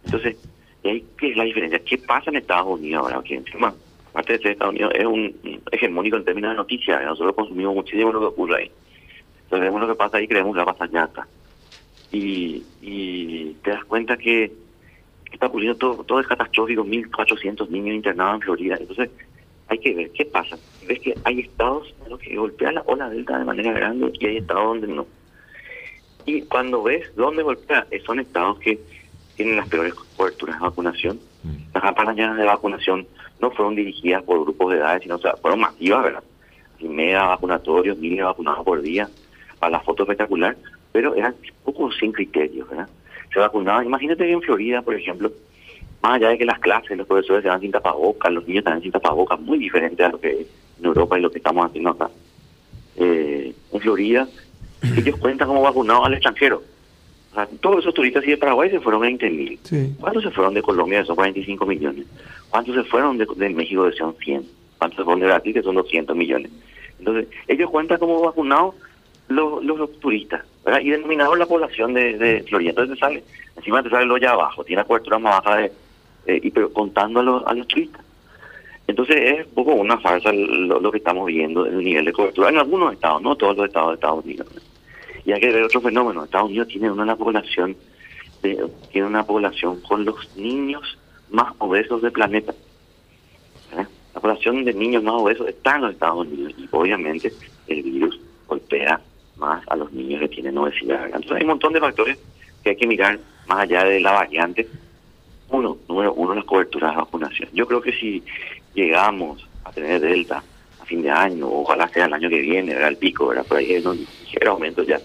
Entonces, 0.06 0.38
¿qué 0.84 1.04
es 1.22 1.38
la 1.38 1.44
diferencia? 1.44 1.80
¿Qué 1.80 1.98
pasa 1.98 2.30
en 2.30 2.38
Estados 2.38 2.80
Unidos 2.80 3.04
ahora? 3.04 3.20
Aquí 3.20 3.34
encima 3.34 3.74
parte 4.12 4.38
de 4.38 4.52
Estados 4.52 4.74
Unidos 4.74 4.94
es 4.96 5.06
un 5.06 5.62
hegemónico 5.72 6.18
en 6.18 6.26
términos 6.26 6.52
de 6.52 6.58
noticias. 6.58 7.04
Nosotros 7.04 7.36
consumimos 7.36 7.76
muchísimo 7.76 8.12
lo 8.12 8.20
que 8.20 8.26
ocurre 8.26 8.58
ahí. 8.58 8.72
Entonces 9.44 9.68
vemos 9.68 9.82
lo 9.82 9.88
que 9.88 9.96
pasa 9.96 10.18
ahí 10.18 10.26
y 10.26 10.28
creemos 10.28 10.54
que 10.54 10.64
va 10.64 10.72
a 10.72 10.74
pasar 10.74 10.90
ya 10.92 11.04
acá. 11.04 11.28
Y, 12.12 12.64
y 12.82 13.54
te 13.64 13.72
das 13.72 13.84
cuenta 13.86 14.18
que, 14.18 14.52
está 15.32 15.48
ocurriendo 15.48 15.78
todo, 15.78 16.04
todo 16.04 16.20
es 16.20 16.28
catastrófico, 16.28 16.84
1.400 16.84 17.70
niños 17.70 17.96
internados 17.96 18.36
en 18.36 18.42
Florida. 18.42 18.78
Entonces 18.80 19.10
hay 19.68 19.78
que 19.78 19.94
ver 19.94 20.12
qué 20.12 20.26
pasa. 20.26 20.58
Ves 20.88 21.00
que 21.00 21.16
hay 21.24 21.42
estados 21.42 21.94
en 22.04 22.10
los 22.10 22.20
que 22.20 22.36
golpea 22.36 22.72
la 22.72 22.84
ola 22.86 23.10
delta 23.10 23.38
de 23.38 23.46
manera 23.46 23.72
grande 23.72 24.12
y 24.20 24.26
hay 24.26 24.38
estados 24.38 24.80
donde 24.80 24.88
no. 24.88 25.08
Y 26.26 26.42
cuando 26.44 26.84
ves 26.84 27.10
dónde 27.16 27.44
golpea, 27.44 27.88
son 28.06 28.20
estados 28.20 28.60
que 28.60 28.80
tienen 29.36 29.56
las 29.56 29.70
peores 29.70 29.94
coberturas 29.94 30.60
de 30.60 30.66
vacunación. 30.66 31.20
Las 31.82 31.96
campañas 31.96 32.36
de 32.36 32.44
vacunación 32.44 33.08
no 33.40 33.52
fueron 33.52 33.74
dirigidas 33.74 34.22
por 34.24 34.42
grupos 34.42 34.74
de 34.74 34.80
edades, 34.80 35.04
sino 35.04 35.18
fueron 35.18 35.62
masivas, 35.62 36.04
¿verdad? 36.04 36.24
Mega 36.82 37.28
vacunatorios, 37.28 37.98
miles 37.98 38.26
vacunados 38.26 38.66
por 38.66 38.82
día, 38.82 39.10
para 39.60 39.72
la 39.72 39.80
foto 39.80 40.04
espectacular, 40.04 40.58
pero 40.92 41.16
eran 41.16 41.36
poco 41.64 41.90
sin 41.94 42.12
criterios, 42.12 42.70
¿verdad? 42.70 42.90
Se 43.34 43.40
vacunaban, 43.40 43.86
imagínate 43.86 44.26
que 44.26 44.32
en 44.34 44.42
Florida, 44.42 44.82
por 44.82 44.94
ejemplo, 44.94 45.32
más 46.02 46.16
allá 46.16 46.30
de 46.30 46.38
que 46.38 46.46
las 46.46 46.60
clases, 46.60 46.98
los 46.98 47.08
profesores 47.08 47.44
se 47.44 47.50
van 47.50 47.62
sin 47.62 47.72
tapabocas, 47.72 48.32
los 48.34 48.46
niños 48.46 48.66
también 48.66 48.84
sin 48.84 48.92
tapabocas, 48.92 49.40
muy 49.40 49.58
diferente 49.58 50.04
a 50.04 50.10
lo 50.10 50.20
que 50.20 50.48
en 50.80 50.86
Europa 50.86 51.18
y 51.18 51.22
lo 51.22 51.32
que 51.32 51.38
estamos 51.38 51.66
haciendo 51.66 51.92
acá. 51.92 52.10
Eh, 52.98 53.54
en 53.72 53.80
Florida, 53.80 54.28
ellos 54.98 55.18
cuentan 55.18 55.48
como 55.48 55.62
vacunados 55.62 56.06
al 56.06 56.14
extranjero. 56.14 56.62
O 57.32 57.36
sea, 57.36 57.48
todos 57.62 57.80
esos 57.80 57.94
turistas 57.94 58.26
y 58.26 58.32
de 58.32 58.38
Paraguay 58.38 58.70
se 58.70 58.80
fueron 58.80 59.02
20 59.02 59.30
mil. 59.30 59.60
¿Cuántos 60.00 60.24
se 60.24 60.32
fueron 60.32 60.54
de 60.54 60.62
Colombia? 60.62 61.06
Son 61.06 61.16
45 61.16 61.66
millones. 61.66 62.06
¿Cuántos 62.50 62.76
se 62.76 62.84
fueron 62.84 63.18
de, 63.18 63.50
México? 63.50 63.90
Que 63.90 63.98
son 63.98 64.16
100. 64.16 64.44
¿Cuántos 64.78 64.98
se 64.98 65.04
fueron 65.04 65.20
de 65.20 65.28
Brasil? 65.28 65.54
Que 65.54 65.62
son 65.62 65.76
200 65.76 66.16
millones. 66.16 66.52
Entonces, 66.98 67.28
ellos 67.48 67.70
cuentan 67.70 68.00
como 68.00 68.22
vacunados 68.22 68.76
los, 69.30 69.64
los, 69.64 70.00
turistas, 70.00 70.44
¿verdad? 70.66 70.82
Y 70.82 70.90
denominados 70.90 71.38
la 71.38 71.46
población 71.46 71.94
de, 71.94 72.18
de 72.18 72.44
Florida. 72.44 72.72
Entonces 72.72 72.96
te 72.96 73.00
sale, 73.00 73.24
encima 73.56 73.84
te 73.84 73.90
sale 73.90 74.06
lo 74.06 74.16
allá 74.16 74.32
abajo, 74.32 74.64
tiene 74.64 74.82
la 74.82 74.88
cobertura 74.88 75.20
más 75.20 75.44
baja 75.44 75.58
de, 75.58 75.72
eh, 76.26 76.40
y 76.44 76.52
pero 76.52 76.72
contando 76.74 77.20
a 77.20 77.24
los, 77.24 77.46
a 77.46 77.54
los 77.54 77.68
turistas. 77.68 78.04
Entonces 78.88 79.18
es 79.18 79.48
un 79.48 79.54
poco 79.54 79.74
una 79.74 80.00
farsa 80.00 80.32
lo, 80.34 80.92
que 80.92 80.98
estamos 80.98 81.28
viendo, 81.28 81.66
el 81.66 81.84
nivel 81.84 82.06
de 82.06 82.12
cobertura 82.12 82.50
en 82.50 82.58
algunos 82.58 82.94
estados, 82.94 83.22
no 83.22 83.36
todos 83.36 83.56
los 83.56 83.68
estados 83.68 83.90
de 83.90 83.96
Estados 83.96 84.26
Unidos. 84.26 84.48
Y 85.30 85.32
hay 85.32 85.42
que 85.42 85.52
ver 85.52 85.64
otro 85.64 85.80
fenómeno. 85.80 86.24
Estados 86.24 86.48
Unidos 86.48 86.70
tiene 86.70 86.90
una 86.90 87.16
población, 87.16 87.78
tiene 88.42 89.08
una 89.08 89.24
población 89.24 89.80
con 89.82 90.04
los 90.04 90.36
niños 90.36 90.98
más 91.30 91.54
obesos 91.60 92.02
del 92.02 92.12
planeta. 92.12 92.52
¿Eh? 93.78 93.86
La 94.16 94.22
población 94.22 94.66
de 94.66 94.74
niños 94.74 95.04
más 95.04 95.14
obesos 95.14 95.48
está 95.48 95.76
en 95.76 95.82
los 95.84 95.92
Estados 95.92 96.26
Unidos 96.26 96.56
y 96.58 96.68
obviamente 96.72 97.32
el 97.68 97.84
virus 97.84 98.20
golpea 98.48 99.00
más 99.38 99.64
a 99.68 99.76
los 99.76 99.92
niños 99.94 100.22
que 100.22 100.30
tienen 100.30 100.58
obesidad. 100.58 101.06
Entonces 101.06 101.34
hay 101.34 101.44
un 101.44 101.50
montón 101.50 101.74
de 101.74 101.80
factores 101.80 102.18
que 102.64 102.72
hay 102.72 102.76
que 102.76 102.88
mirar 102.88 103.20
más 103.48 103.60
allá 103.60 103.84
de 103.84 104.00
la 104.00 104.14
variante. 104.14 104.68
Uno, 105.52 105.78
número 105.88 106.12
uno, 106.14 106.34
las 106.34 106.46
coberturas 106.46 106.90
de 106.90 107.02
vacunación. 107.02 107.50
Yo 107.54 107.68
creo 107.68 107.82
que 107.82 107.94
si 107.94 108.24
llegamos 108.74 109.48
a 109.64 109.72
tener 109.72 110.02
Delta 110.02 110.44
fin 110.90 111.02
de 111.02 111.12
año, 111.12 111.48
ojalá 111.48 111.88
sea 111.90 112.06
el 112.06 112.14
año 112.14 112.30
que 112.30 112.42
viene, 112.42 112.74
era 112.74 112.88
el 112.88 112.98
pico, 112.98 113.28
¿verdad? 113.28 113.46
Por 113.46 113.58
ahí 113.58 113.74
es 113.74 113.86
un 113.86 113.98
ligero 113.98 114.52
aumento 114.52 114.84
ya 114.84 115.00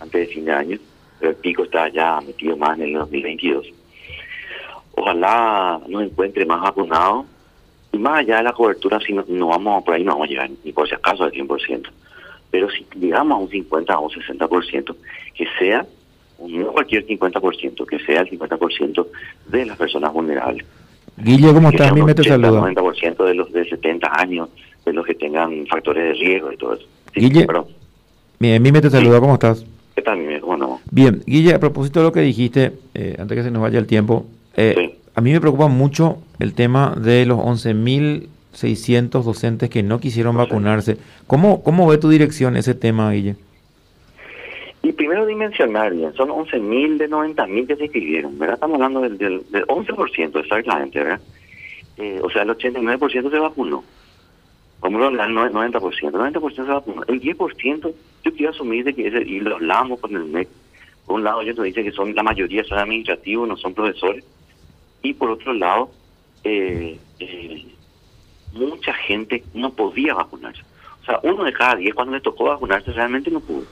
antes 0.00 0.28
de 0.28 0.34
fin 0.34 0.44
de 0.44 0.52
año, 0.52 0.78
pero 1.18 1.30
el 1.30 1.36
pico 1.36 1.64
está 1.64 1.88
ya 1.88 2.20
metido 2.20 2.56
más 2.56 2.78
en 2.78 2.84
el 2.84 2.92
2022 2.94 3.66
ojalá 4.98 5.80
nos 5.88 6.02
encuentre 6.02 6.44
más 6.44 6.60
vacunados 6.62 7.26
y 7.92 7.98
más 7.98 8.20
allá 8.20 8.38
de 8.38 8.42
la 8.44 8.52
cobertura, 8.52 9.00
si 9.00 9.12
no, 9.12 9.24
no 9.28 9.48
vamos 9.48 9.84
por 9.84 9.94
ahí, 9.94 10.04
no 10.04 10.12
vamos 10.12 10.26
a 10.26 10.30
llegar 10.30 10.50
ni 10.64 10.72
por 10.72 10.88
si 10.88 10.94
acaso 10.94 11.24
al 11.24 11.32
100%. 11.32 11.88
Pero 12.50 12.68
si 12.70 12.86
llegamos 12.98 13.36
a 13.36 13.40
un 13.40 13.48
50 13.48 13.98
o 13.98 14.02
un 14.02 14.10
60%, 14.10 14.96
que 15.34 15.46
sea, 15.58 15.86
no 16.46 16.66
cualquier 16.72 17.06
50%, 17.06 17.86
que 17.86 17.98
sea 18.00 18.20
el 18.20 18.30
50% 18.30 19.06
de 19.46 19.66
las 19.66 19.76
personas 19.76 20.12
vulnerables. 20.12 20.66
Guille, 21.16 21.52
¿cómo 21.52 21.70
estás? 21.70 21.90
A 21.90 21.94
mí 21.94 22.02
me 22.02 22.14
te 22.14 22.24
saluda. 22.24 22.60
90% 22.60 23.24
de 23.24 23.34
los 23.34 23.52
de 23.52 23.68
70 23.68 24.20
años, 24.20 24.48
de 24.84 24.92
los 24.92 25.06
que 25.06 25.14
tengan 25.14 25.66
factores 25.66 26.04
de 26.04 26.12
riesgo 26.14 26.52
y 26.52 26.56
todo 26.56 26.74
eso. 26.74 26.86
Guille, 27.14 27.46
bien, 28.38 28.62
mí 28.62 28.72
me 28.72 28.80
te 28.80 28.90
saluda, 28.90 29.20
¿cómo 29.20 29.34
estás? 29.34 29.64
¿Qué 29.94 30.02
tal, 30.02 30.18
Mime? 30.18 30.40
¿Cómo 30.40 30.56
no? 30.56 30.80
Bien, 30.90 31.22
Guille, 31.26 31.54
a 31.54 31.60
propósito 31.60 32.00
de 32.00 32.06
lo 32.06 32.12
que 32.12 32.20
dijiste, 32.20 32.72
eh, 32.94 33.16
antes 33.18 33.36
que 33.36 33.42
se 33.42 33.50
nos 33.50 33.62
vaya 33.62 33.78
el 33.78 33.86
tiempo, 33.86 34.26
eh, 34.56 34.98
a 35.14 35.20
mí 35.20 35.32
me 35.32 35.40
preocupa 35.40 35.66
mucho 35.66 36.18
el 36.38 36.54
tema 36.54 36.94
de 36.96 37.26
los 37.26 37.38
11.600 37.38 39.22
docentes 39.22 39.68
que 39.68 39.82
no 39.82 39.98
quisieron 39.98 40.36
vacunarse. 40.36 40.96
¿Cómo, 41.26 41.62
¿Cómo 41.64 41.88
ve 41.88 41.98
tu 41.98 42.08
dirección 42.08 42.56
ese 42.56 42.74
tema, 42.74 43.10
Guille? 43.10 43.36
Y 44.82 44.92
primero 44.92 45.26
dimensionar 45.26 45.92
bien, 45.92 46.14
son 46.14 46.28
11.000 46.28 46.98
de 46.98 47.10
90.000 47.10 47.66
que 47.66 47.76
se 47.76 47.84
inscribieron, 47.84 48.38
¿verdad? 48.38 48.54
Estamos 48.54 48.76
hablando 48.76 49.00
del, 49.00 49.18
del, 49.18 49.42
11% 49.66 50.40
exactamente, 50.40 50.98
¿verdad? 51.00 51.20
Eh, 51.96 52.20
o 52.22 52.30
sea, 52.30 52.42
el 52.42 52.50
89% 52.50 53.30
se 53.30 53.38
vacunó. 53.38 53.82
Vamos 54.90 55.02
a 55.02 55.06
hablar 55.08 55.28
del 55.28 55.36
90%, 55.36 56.02
el 56.02 56.32
90% 56.32 56.54
se 56.54 56.62
vacunó. 56.62 57.02
El 57.08 57.20
10% 57.20 57.94
yo 58.24 58.32
quiero 58.32 58.52
asumir 58.52 58.84
de 58.84 58.94
que 58.94 59.06
ese, 59.06 59.20
y 59.20 59.38
lo 59.40 59.56
hablamos 59.56 60.00
con 60.00 60.16
el 60.16 60.24
MEC, 60.24 60.48
por 61.04 61.16
un 61.16 61.24
lado 61.24 61.42
ellos 61.42 61.56
nos 61.56 61.66
dicen 61.66 61.84
que 61.84 61.92
son 61.92 62.14
la 62.14 62.22
mayoría 62.22 62.64
son 62.64 62.78
administrativos, 62.78 63.46
no 63.46 63.58
son 63.58 63.74
profesores, 63.74 64.24
y 65.02 65.12
por 65.12 65.30
otro 65.30 65.52
lado, 65.52 65.90
eh, 66.42 66.98
eh, 67.18 67.66
mucha 68.54 68.94
gente 68.94 69.44
no 69.52 69.74
podía 69.74 70.14
vacunarse. 70.14 70.62
O 71.02 71.04
sea, 71.04 71.20
uno 71.22 71.44
de 71.44 71.52
cada 71.52 71.74
diez 71.74 71.94
cuando 71.94 72.14
le 72.14 72.22
tocó 72.22 72.44
vacunarse 72.44 72.90
realmente 72.92 73.30
no 73.30 73.40
pudo. 73.40 73.66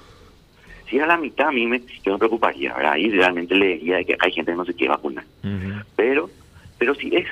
Si 0.90 0.98
era 0.98 1.06
la 1.06 1.16
mitad, 1.16 1.48
a 1.48 1.52
mí 1.52 1.66
me, 1.66 1.80
yo 2.04 2.12
me 2.12 2.18
preocuparía, 2.18 2.74
¿verdad? 2.74 2.92
Ahí 2.92 3.08
realmente 3.08 3.54
le 3.54 3.78
diría 3.78 4.04
que 4.04 4.18
hay 4.20 4.32
gente 4.32 4.52
que 4.52 4.58
no 4.58 4.66
se 4.66 4.74
quiere 4.74 4.92
vacunar. 4.92 5.24
Pero 5.96 6.28
pero 6.78 6.94
si 6.94 7.16
es 7.16 7.26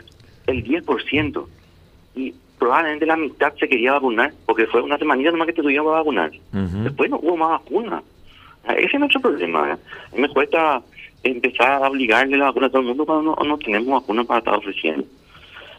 el 0.47 0.65
10% 0.65 1.47
y 2.17 2.35
probablemente 2.65 3.05
la 3.05 3.17
mitad 3.17 3.53
se 3.57 3.69
quería 3.69 3.93
vacunar, 3.93 4.33
porque 4.47 4.67
fue 4.67 4.81
una 4.81 4.97
semana 4.97 5.31
nomás 5.31 5.47
que 5.49 5.53
te 5.53 5.61
tuvieron 5.61 5.85
para 5.85 5.99
vacunar. 5.99 6.31
Después 6.51 7.11
no 7.11 7.19
hubo 7.19 7.37
más 7.37 7.51
vacuna. 7.51 8.03
Ese 8.67 8.95
es 8.95 8.99
nuestro 8.99 9.21
problema. 9.21 9.73
¿eh? 9.73 9.77
A 10.13 10.17
mí 10.17 10.23
me 10.23 10.31
cuesta 10.31 10.81
empezar 11.23 11.73
a 11.73 11.91
obligarle 11.91 12.39
la 12.39 12.47
vacuna 12.47 12.69
a 12.69 12.71
todo 12.71 12.81
el 12.81 12.89
mundo 12.89 13.05
cuando 13.05 13.37
no, 13.37 13.59
tenemos 13.59 14.01
vacuna 14.01 14.25
para 14.25 14.39
estar 14.39 14.55
ofreciendo. 14.55 15.05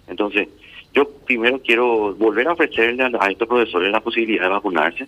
Entonces, 0.07 0.47
yo 0.93 1.09
primero 1.25 1.59
quiero 1.59 2.13
volver 2.13 2.47
a 2.47 2.53
ofrecerle 2.53 3.03
a, 3.19 3.31
estos 3.31 3.47
profesores 3.47 3.91
la 3.91 4.01
posibilidad 4.01 4.43
de 4.43 4.49
vacunarse, 4.49 5.07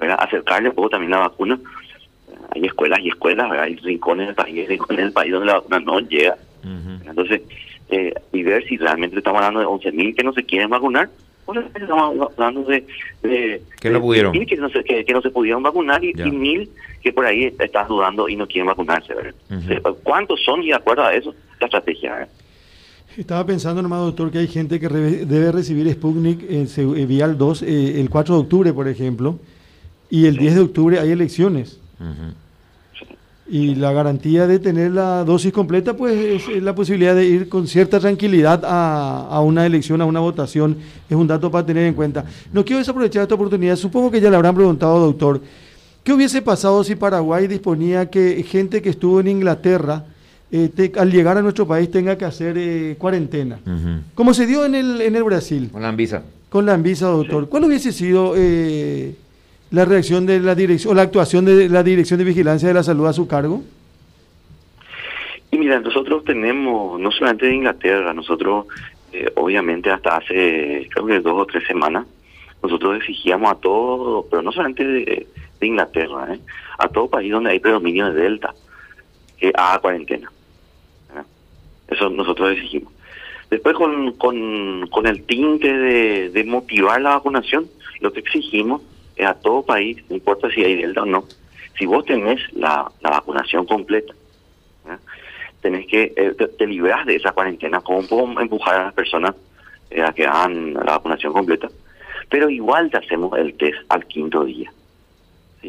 acercarle 0.00 0.70
un 0.70 0.74
poco 0.74 0.88
también 0.88 1.10
la 1.10 1.18
vacuna. 1.18 1.60
Hay 2.54 2.64
escuelas 2.64 3.00
y 3.00 3.08
escuelas, 3.08 3.52
hay 3.52 3.76
rincones 3.76 4.28
del 4.28 4.36
país, 4.36 4.66
rincones 4.66 5.04
del 5.04 5.12
país 5.12 5.32
donde 5.32 5.48
la 5.48 5.54
vacuna 5.54 5.80
no 5.80 6.00
llega. 6.00 6.38
Entonces, 6.64 7.42
eh, 7.92 8.14
y 8.32 8.42
ver 8.42 8.66
si 8.66 8.78
realmente 8.78 9.18
estamos 9.18 9.42
hablando 9.42 9.60
de 9.60 9.66
11.000 9.66 10.16
que 10.16 10.24
no 10.24 10.32
se 10.32 10.44
quieren 10.44 10.70
vacunar, 10.70 11.10
o 11.44 11.54
estamos 11.54 12.30
hablando 12.38 12.62
de, 12.64 12.86
que 13.80 13.90
no 13.90 14.00
pudieron. 14.00 14.32
que 14.32 14.56
no 14.56 14.70
se, 14.70 14.82
que, 14.82 15.12
no 15.12 15.20
se 15.20 15.30
pudieron 15.30 15.62
vacunar 15.62 16.02
y, 16.02 16.14
mil 16.14 16.70
que 17.02 17.12
por 17.12 17.26
ahí 17.26 17.52
estás 17.58 17.88
dudando 17.88 18.28
y 18.28 18.36
no 18.36 18.46
quieren 18.46 18.68
vacunarse 18.68 19.12
cuántos 20.02 20.42
son 20.42 20.62
y 20.62 20.68
de 20.68 20.74
acuerdo 20.74 21.02
a 21.02 21.14
eso 21.14 21.34
la 21.60 21.66
estrategia 21.66 22.28
Estaba 23.16 23.44
pensando 23.44 23.82
nomás, 23.82 24.00
doctor, 24.00 24.30
que 24.30 24.38
hay 24.38 24.46
gente 24.46 24.80
que 24.80 24.88
debe 24.88 25.52
recibir 25.52 25.92
Sputnik 25.92 26.48
en 26.48 26.66
eh, 26.74 27.06
Vial 27.06 27.36
2 27.36 27.62
eh, 27.62 28.00
el 28.00 28.08
4 28.08 28.36
de 28.36 28.40
octubre, 28.40 28.72
por 28.72 28.88
ejemplo, 28.88 29.38
y 30.08 30.26
el 30.26 30.38
10 30.38 30.54
de 30.54 30.60
octubre 30.62 30.98
hay 30.98 31.10
elecciones. 31.10 31.78
Y 33.52 33.74
la 33.74 33.92
garantía 33.92 34.46
de 34.46 34.58
tener 34.58 34.92
la 34.92 35.24
dosis 35.24 35.52
completa, 35.52 35.94
pues 35.94 36.48
es, 36.48 36.62
la 36.62 36.74
posibilidad 36.74 37.14
de 37.14 37.26
ir 37.26 37.50
con 37.50 37.66
cierta 37.66 38.00
tranquilidad 38.00 38.62
a, 38.64 39.38
una 39.42 39.66
elección, 39.66 40.00
a 40.00 40.06
una 40.06 40.20
votación, 40.20 40.78
es 41.06 41.14
un 41.14 41.26
dato 41.26 41.50
para 41.50 41.66
tener 41.66 41.84
en 41.86 41.92
cuenta. 41.92 42.24
No 42.50 42.64
quiero 42.64 42.78
desaprovechar 42.78 43.24
esta 43.24 43.34
oportunidad, 43.34 43.76
supongo 43.76 44.10
que 44.10 44.22
ya 44.22 44.30
le 44.30 44.36
habrán 44.36 44.54
preguntado, 44.54 44.98
doctor, 45.00 45.42
¿qué 46.02 46.14
hubiese 46.14 46.40
pasado 46.40 46.82
si 46.82 46.94
Paraguay 46.94 47.46
disponía 47.46 48.08
que 48.08 48.42
gente 48.42 48.80
que 48.80 48.88
estuvo 48.88 49.20
en 49.20 49.28
Inglaterra, 49.28 50.06
eh, 50.50 50.90
al 50.96 51.12
llegar 51.12 51.36
a 51.36 51.42
nuestro 51.42 51.66
país, 51.66 51.90
tenga 51.90 52.16
que 52.16 52.24
hacer 52.24 52.56
eh, 52.56 52.96
cuarentena? 52.96 53.58
Como 54.14 54.32
se 54.32 54.46
dio 54.46 54.64
en 54.64 54.76
el, 54.76 55.02
en 55.02 55.14
el 55.14 55.24
Brasil. 55.24 55.68
Con 55.70 55.82
la 55.82 55.90
Anvisa. 55.90 56.22
Con 56.48 56.64
la 56.64 56.72
Anvisa, 56.72 57.08
doctor. 57.08 57.50
¿Cuál 57.50 57.64
hubiese 57.64 57.92
sido... 57.92 58.32
Eh, 58.34 59.14
la 59.72 59.86
reacción 59.86 60.26
de 60.26 60.38
la 60.38 60.54
dirección 60.54 60.92
o 60.92 60.94
la 60.94 61.02
actuación 61.02 61.46
de 61.46 61.68
la 61.68 61.82
Dirección 61.82 62.18
de 62.18 62.24
Vigilancia 62.24 62.68
de 62.68 62.74
la 62.74 62.82
Salud 62.82 63.06
a 63.06 63.12
su 63.12 63.26
cargo? 63.26 63.62
Y 65.50 65.58
mira, 65.58 65.80
nosotros 65.80 66.24
tenemos, 66.24 67.00
no 67.00 67.10
solamente 67.10 67.46
de 67.46 67.54
Inglaterra, 67.54 68.12
nosotros 68.12 68.66
eh, 69.12 69.30
obviamente 69.34 69.90
hasta 69.90 70.18
hace 70.18 70.88
creo 70.90 71.06
que 71.06 71.20
dos 71.20 71.40
o 71.40 71.46
tres 71.46 71.66
semanas, 71.66 72.06
nosotros 72.62 72.98
exigíamos 72.98 73.50
a 73.50 73.54
todo, 73.56 74.26
pero 74.30 74.42
no 74.42 74.52
solamente 74.52 74.84
de, 74.84 75.26
Inglaterra, 75.60 76.34
¿eh? 76.34 76.40
a 76.78 76.88
todo 76.88 77.08
país 77.08 77.30
donde 77.30 77.50
hay 77.50 77.60
predominio 77.60 78.12
de 78.12 78.20
Delta, 78.20 78.52
que 79.38 79.52
haga 79.54 79.78
cuarentena. 79.78 80.30
Eso 81.88 82.10
nosotros 82.10 82.52
exigimos. 82.52 82.92
Después 83.48 83.76
con, 83.76 84.12
con, 84.14 84.88
con 84.88 85.06
el 85.06 85.22
tinte 85.24 85.72
de, 85.72 86.30
de 86.30 86.44
motivar 86.44 87.00
la 87.00 87.10
vacunación, 87.10 87.68
lo 88.00 88.12
que 88.12 88.20
exigimos 88.20 88.82
a 89.18 89.34
todo 89.34 89.62
país, 89.62 89.98
no 90.08 90.16
importa 90.16 90.50
si 90.50 90.64
hay 90.64 90.76
Delta 90.76 91.02
o 91.02 91.06
no, 91.06 91.24
si 91.78 91.86
vos 91.86 92.04
tenés 92.04 92.40
la, 92.54 92.90
vacunación 93.02 93.66
completa, 93.66 94.14
tenés 95.60 95.86
que, 95.86 96.12
eh, 96.16 96.34
te, 96.58 96.66
liberas 96.66 97.06
de 97.06 97.16
esa 97.16 97.32
cuarentena, 97.32 97.80
¿cómo 97.80 98.06
puedo 98.06 98.40
empujar 98.40 98.80
a 98.80 98.84
las 98.84 98.94
personas 98.94 99.34
eh, 99.90 100.02
a 100.02 100.12
que 100.12 100.26
hagan 100.26 100.74
la 100.74 100.82
vacunación 100.82 101.32
completa? 101.32 101.68
Pero 102.28 102.50
igual 102.50 102.90
te 102.90 102.98
hacemos 102.98 103.36
el 103.38 103.54
test 103.54 103.78
al 103.88 104.06
quinto 104.06 104.44
día, 104.44 104.72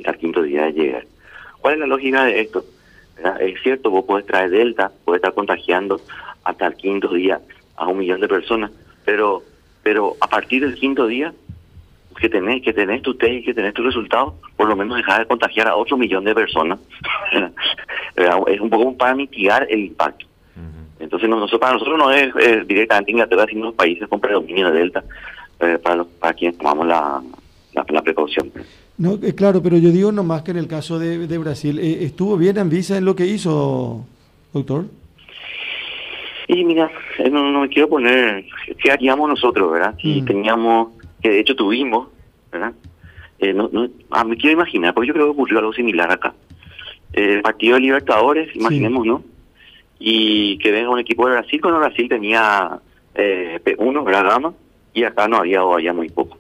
al 0.05 0.17
quinto 0.17 0.41
día 0.41 0.65
de 0.65 0.73
llegar. 0.73 1.05
¿Cuál 1.59 1.75
es 1.75 1.79
la 1.81 1.88
lógica 1.88 2.25
de 2.25 2.41
esto? 2.41 2.65
Es 3.39 3.62
cierto, 3.62 3.91
vos 3.91 4.05
podés 4.05 4.25
traer 4.25 4.50
Delta, 4.50 4.91
puedes 5.05 5.19
estar 5.19 5.33
contagiando 5.33 6.01
hasta 6.43 6.67
el 6.67 6.75
quinto 6.75 7.13
día 7.13 7.39
a 7.75 7.88
un 7.88 8.00
millón 8.00 8.19
de 8.21 8.27
personas, 8.27 8.71
pero 9.05 9.43
pero 9.83 10.15
a 10.21 10.27
partir 10.27 10.62
del 10.62 10.75
quinto 10.75 11.05
día 11.05 11.33
que 12.20 12.29
tenés, 12.29 12.62
que 12.62 12.74
tenés 12.74 13.01
tu 13.01 13.15
test 13.15 13.34
y 13.34 13.43
que 13.43 13.53
tenés 13.53 13.74
tu 13.74 13.84
resultado, 13.84 14.36
por 14.55 14.67
lo 14.67 14.75
menos 14.75 14.98
dejar 14.98 15.20
de 15.20 15.25
contagiar 15.25 15.67
a 15.67 15.75
otro 15.75 15.98
millón 15.98 16.24
de 16.24 16.36
personas. 16.36 16.79
es 18.48 18.60
un 18.62 18.70
poco 18.70 18.96
para 18.98 19.15
mitigar 19.15 19.67
el 19.70 19.86
impacto. 19.86 20.25
Entonces, 21.00 21.27
nosotros, 21.27 21.60
para 21.60 21.74
nosotros 21.74 21.98
no 21.98 22.12
es 22.12 22.34
directamente 22.65 23.12
Inglaterra, 23.12 23.46
sino 23.50 23.65
los 23.65 23.75
países 23.75 24.08
con 24.08 24.22
predominio 24.22 24.72
de 24.72 24.79
Delta, 24.79 25.03
eh, 25.60 25.77
para, 25.77 25.98
los, 25.98 26.08
para 26.08 26.34
quienes 26.34 26.58
tomamos 26.58 26.88
la, 26.88 27.22
la, 27.74 28.01
precaución. 28.01 28.51
No, 28.98 29.20
eh, 29.22 29.36
claro, 29.36 29.62
pero 29.62 29.77
yo 29.77 29.89
digo 29.89 30.13
nomás 30.13 30.43
que 30.43 30.51
en 30.51 30.58
el 30.58 30.67
caso 30.67 31.00
de, 31.00 31.27
de 31.27 31.38
Brasil, 31.38 31.77
eh, 31.79 32.05
¿estuvo 32.05 32.38
bien 32.38 32.58
Anvisa 32.58 32.98
en 32.98 33.03
lo 33.03 33.15
que 33.15 33.25
hizo, 33.25 34.05
doctor? 34.53 34.86
Y 36.48 36.63
mira, 36.63 36.89
no, 37.32 37.51
no 37.51 37.62
me 37.62 37.70
quiero 37.70 37.89
poner, 37.89 38.46
¿qué 38.82 38.91
haríamos 38.91 39.29
nosotros, 39.29 39.72
verdad? 39.72 39.96
Si 40.01 40.22
mm. 40.22 40.25
teníamos 40.25 40.89
que 41.24 41.30
de 41.30 41.39
hecho 41.39 41.56
tuvimos, 41.56 42.10
¿verdad? 42.51 42.74
Eh, 43.39 43.53
no, 43.53 43.70
no, 43.72 43.88
ah, 44.12 44.25
me 44.25 44.36
quiero 44.36 44.53
imaginar, 44.53 44.94
porque 44.94 45.08
yo 45.08 45.13
creo 45.13 45.25
que 45.27 45.32
ocurrió 45.32 45.60
algo 45.60 45.74
similar 45.74 46.12
acá. 46.12 46.34
el 47.13 47.42
partido 47.42 47.75
de 47.75 47.82
Libertadores, 47.82 48.56
imaginemos, 48.56 49.06
¿no? 49.06 49.24
Y 50.00 50.58
que 50.58 50.72
venga 50.72 50.89
un 50.89 51.00
equipo 51.00 51.25
de 51.25 51.34
Brasil, 51.34 51.62
cuando 51.62 51.80
Brasil 51.80 52.10
tenía 52.10 52.80
eh, 53.15 53.60
P1, 53.63 54.03
¿verdad? 54.03 54.25
Gama, 54.25 54.53
y 54.94 55.03
acá 55.03 55.27
no 55.27 55.38
había 55.38 55.63
o 55.63 55.74
había 55.74 55.94
muy 55.94 56.10
poco. 56.10 56.38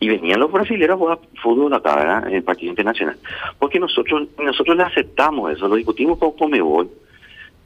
Y 0.00 0.08
venían 0.08 0.40
los 0.40 0.50
brasileños 0.50 0.94
a 0.94 0.98
jugar 0.98 1.18
fútbol 1.42 1.72
acá, 1.74 1.96
¿verdad? 1.96 2.28
En 2.28 2.34
el 2.34 2.42
partido 2.42 2.70
internacional. 2.70 3.16
Porque 3.58 3.78
nosotros 3.78 4.28
nosotros 4.38 4.76
le 4.76 4.82
aceptamos 4.82 5.52
eso, 5.52 5.68
lo 5.68 5.76
discutimos 5.76 6.18
con 6.18 6.32
Comebol, 6.32 6.90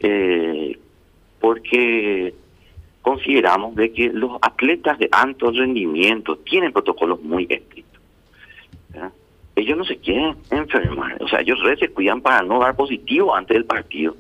eh, 0.01 0.79
porque 1.41 2.35
consideramos 3.05 3.75
de 3.75 3.93
que 3.93 4.09
los 4.09 4.39
atletas 4.41 4.99
de 4.99 5.11
alto 5.13 5.53
rendimiento 5.53 6.39
tienen 6.39 6.73
protocolos 6.73 7.23
muy 7.23 7.47
estrictos. 7.49 8.01
Ellos 9.55 9.79
no 9.79 9.85
se 9.85 9.99
quieren 9.99 10.35
enfermar, 10.51 11.23
o 11.23 11.29
sea, 11.29 11.41
ellos 11.41 11.61
se 11.79 11.89
cuidan 11.91 12.23
para 12.23 12.43
no 12.43 12.59
dar 12.59 12.75
positivo 12.75 13.37
antes 13.37 13.55
del 13.55 13.67
partido, 13.67 14.17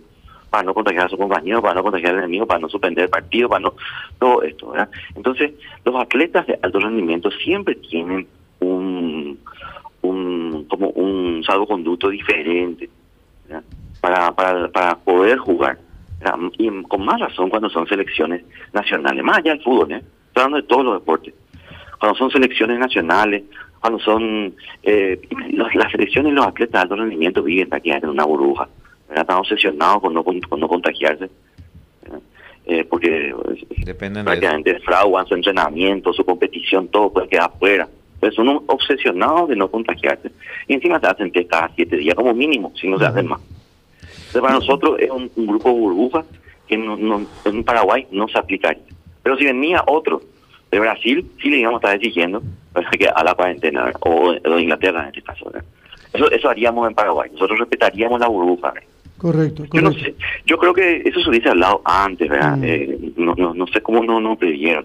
para 0.51 0.63
no 0.63 0.75
contagiar 0.75 1.07
a 1.07 1.09
su 1.09 1.17
compañero, 1.17 1.63
para 1.63 1.75
no 1.75 1.83
contagiar 1.83 2.13
al 2.13 2.19
enemigo, 2.19 2.47
para 2.47 2.61
no 2.61 2.69
suspender 2.69 3.05
el 3.05 3.11
partido, 3.11 3.49
para 3.49 3.61
no 3.61 3.75
todo 4.19 4.43
esto. 4.43 4.71
¿verdad? 4.71 4.91
Entonces, 5.17 5.53
los 5.85 5.97
atletas 5.97 6.47
de 6.47 6.59
alto 6.63 6.79
rendimiento 6.79 7.31
siempre 7.31 7.77
tienen 7.77 8.29
un, 8.61 9.39
un 10.03 10.67
como 10.69 10.91
un 10.91 11.43
salvoconducto 11.43 12.11
diferente 12.11 12.91
para, 14.01 14.31
para, 14.33 14.69
para 14.69 14.97
poder 14.99 15.39
jugar. 15.39 15.79
Y 16.59 16.83
con 16.85 17.05
más 17.05 17.21
razón 17.21 17.51
cuando 17.51 17.69
son 17.71 17.87
selecciones 17.87 18.45
nacionales, 18.73 19.23
más 19.25 19.39
allá 19.39 19.53
del 19.53 19.63
fútbol, 19.63 19.93
¿eh? 19.93 20.03
estoy 20.29 20.43
hablando 20.43 20.57
de 20.57 20.69
todos 20.69 20.85
los 20.85 20.95
deportes. 21.01 21.35
Cuando 21.99 22.19
son 22.19 22.31
selecciones 22.31 22.79
nacionales, 22.79 23.45
cuando 23.81 23.99
son 23.99 24.55
eh, 24.83 25.21
las 25.75 25.93
selecciones 25.93 26.33
y 26.33 26.35
los 26.35 26.47
atletas 26.47 26.73
de 26.73 26.79
alto 26.79 26.97
rendimiento 26.97 27.43
viven 27.43 27.69
prácticamente 27.69 28.07
en 28.07 28.13
una 28.13 28.25
burbuja. 28.25 28.69
Están 29.15 29.37
obsesionados 29.37 30.01
con 30.01 30.15
no, 30.15 30.25
con, 30.25 30.41
no 30.59 30.69
contagiarse. 30.69 31.31
Eh, 32.67 32.85
porque 32.85 33.35
Dependen 33.85 34.25
prácticamente 34.25 34.73
de 34.73 34.81
fraguan 34.81 35.27
su 35.27 35.35
entrenamiento, 35.35 36.15
su 36.15 36.25
competición, 36.25 36.89
todo 36.89 37.13
puede 37.13 37.29
quedar 37.29 37.51
afuera. 37.55 37.89
Pues 38.21 38.35
son 38.35 38.49
obsesionados 38.67 39.51
de 39.51 39.57
no 39.57 39.71
contagiarse. 39.71 40.31
Y 40.67 40.75
encima 40.75 40.99
se 40.99 41.07
hacen 41.07 41.31
test 41.31 41.51
cada 41.51 41.71
siete 41.77 41.97
días 41.99 42.15
como 42.15 42.33
mínimo, 42.33 42.73
si 42.75 42.89
no 42.89 42.99
se 42.99 43.05
hacen 43.05 43.29
más. 43.29 43.41
Entonces 44.35 44.51
para 44.51 44.55
nosotros 44.55 44.97
es 44.99 45.11
un, 45.11 45.47
grupo 45.47 45.73
burbuja 45.73 46.25
que 46.67 46.77
no, 46.77 47.25
en 47.45 47.63
Paraguay 47.63 48.09
no 48.11 48.27
se 48.27 48.37
aplicaría. 48.37 48.83
Pero 49.23 49.37
si 49.37 49.45
venía 49.45 49.85
otro 49.87 50.23
de 50.73 50.81
Brasil, 50.81 51.31
sí 51.41 51.51
le 51.51 51.59
íbamos 51.59 51.79
a 51.79 51.87
estar 51.87 51.97
exigiendo 51.97 52.43
que 52.99 53.07
a 53.07 53.23
la 53.23 53.35
cuarentena, 53.35 53.93
o 54.01 54.33
de 54.33 54.61
Inglaterra 54.61 55.03
en 55.03 55.09
este 55.09 55.23
caso. 55.23 55.53
Eso, 56.13 56.29
eso 56.33 56.49
haríamos 56.49 56.89
en 56.89 56.97
Paraguay. 56.97 57.31
Nosotros 57.33 57.61
respetaríamos 57.61 58.19
la 58.19 58.27
burbuja. 58.27 58.75
Correcto, 59.19 59.67
Yo, 59.73 59.81
no 59.83 59.93
sé, 59.93 60.17
yo 60.45 60.59
creo 60.59 60.75
que 60.75 61.03
eso 61.05 61.21
se 61.21 61.31
hubiese 61.31 61.51
hablado 61.51 61.81
antes, 61.85 62.29
¿verdad? 62.29 62.57
Mm. 62.57 62.65
Eh, 62.65 62.99
no, 63.17 63.35
no, 63.37 63.55
no 63.55 63.67
sé 63.69 63.81
cómo 63.83 64.03
no, 64.03 64.19
no 64.19 64.37
previeron. 64.37 64.85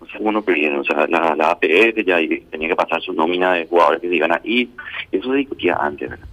No 0.00 0.06
sé 0.08 0.18
cómo 0.18 0.32
no 0.32 0.42
previeron. 0.42 0.80
O 0.80 0.84
sea, 0.84 1.06
la, 1.06 1.36
la 1.36 1.50
APF 1.52 2.04
ya 2.04 2.18
tenía 2.50 2.68
que 2.68 2.76
pasar 2.76 3.00
su 3.00 3.12
nómina 3.12 3.52
de 3.52 3.66
jugadores 3.66 4.00
que 4.00 4.08
se 4.08 4.16
iban 4.16 4.32
a 4.32 4.40
ir. 4.42 4.70
Eso 5.12 5.30
se 5.30 5.36
discutía 5.36 5.76
antes, 5.80 6.10
¿verdad? 6.10 6.26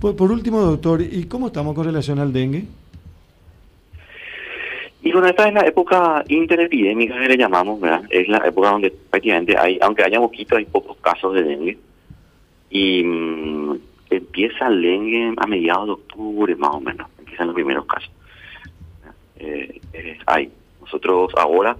Por, 0.00 0.16
por 0.16 0.30
último, 0.30 0.60
doctor, 0.60 1.00
¿y 1.02 1.24
cómo 1.24 1.48
estamos 1.48 1.74
con 1.74 1.84
relación 1.84 2.18
al 2.18 2.32
dengue? 2.32 2.64
Y 5.02 5.12
bueno, 5.12 5.28
esta 5.28 5.48
es 5.48 5.54
la 5.54 5.60
época 5.60 6.24
interepidémica 6.28 7.18
que 7.18 7.28
le 7.28 7.36
llamamos, 7.36 7.80
¿verdad? 7.80 8.02
Es 8.10 8.28
la 8.28 8.38
época 8.38 8.70
donde 8.70 8.90
prácticamente 8.90 9.56
hay, 9.56 9.78
aunque 9.80 10.04
haya 10.04 10.18
poquito, 10.18 10.56
hay 10.56 10.64
pocos 10.64 10.96
casos 10.98 11.34
de 11.34 11.44
dengue. 11.44 11.78
Y 12.70 13.02
mm, 13.04 13.78
empieza 14.10 14.66
el 14.66 14.82
dengue 14.82 15.34
a 15.36 15.46
mediados 15.46 15.86
de 15.86 15.92
octubre, 15.92 16.56
más 16.56 16.74
o 16.74 16.80
menos. 16.80 17.08
Empiezan 17.18 17.46
los 17.46 17.54
primeros 17.54 17.86
casos. 17.86 18.10
Eh, 19.38 19.80
eh, 19.92 20.18
hay. 20.26 20.50
Nosotros 20.80 21.32
ahora, 21.36 21.76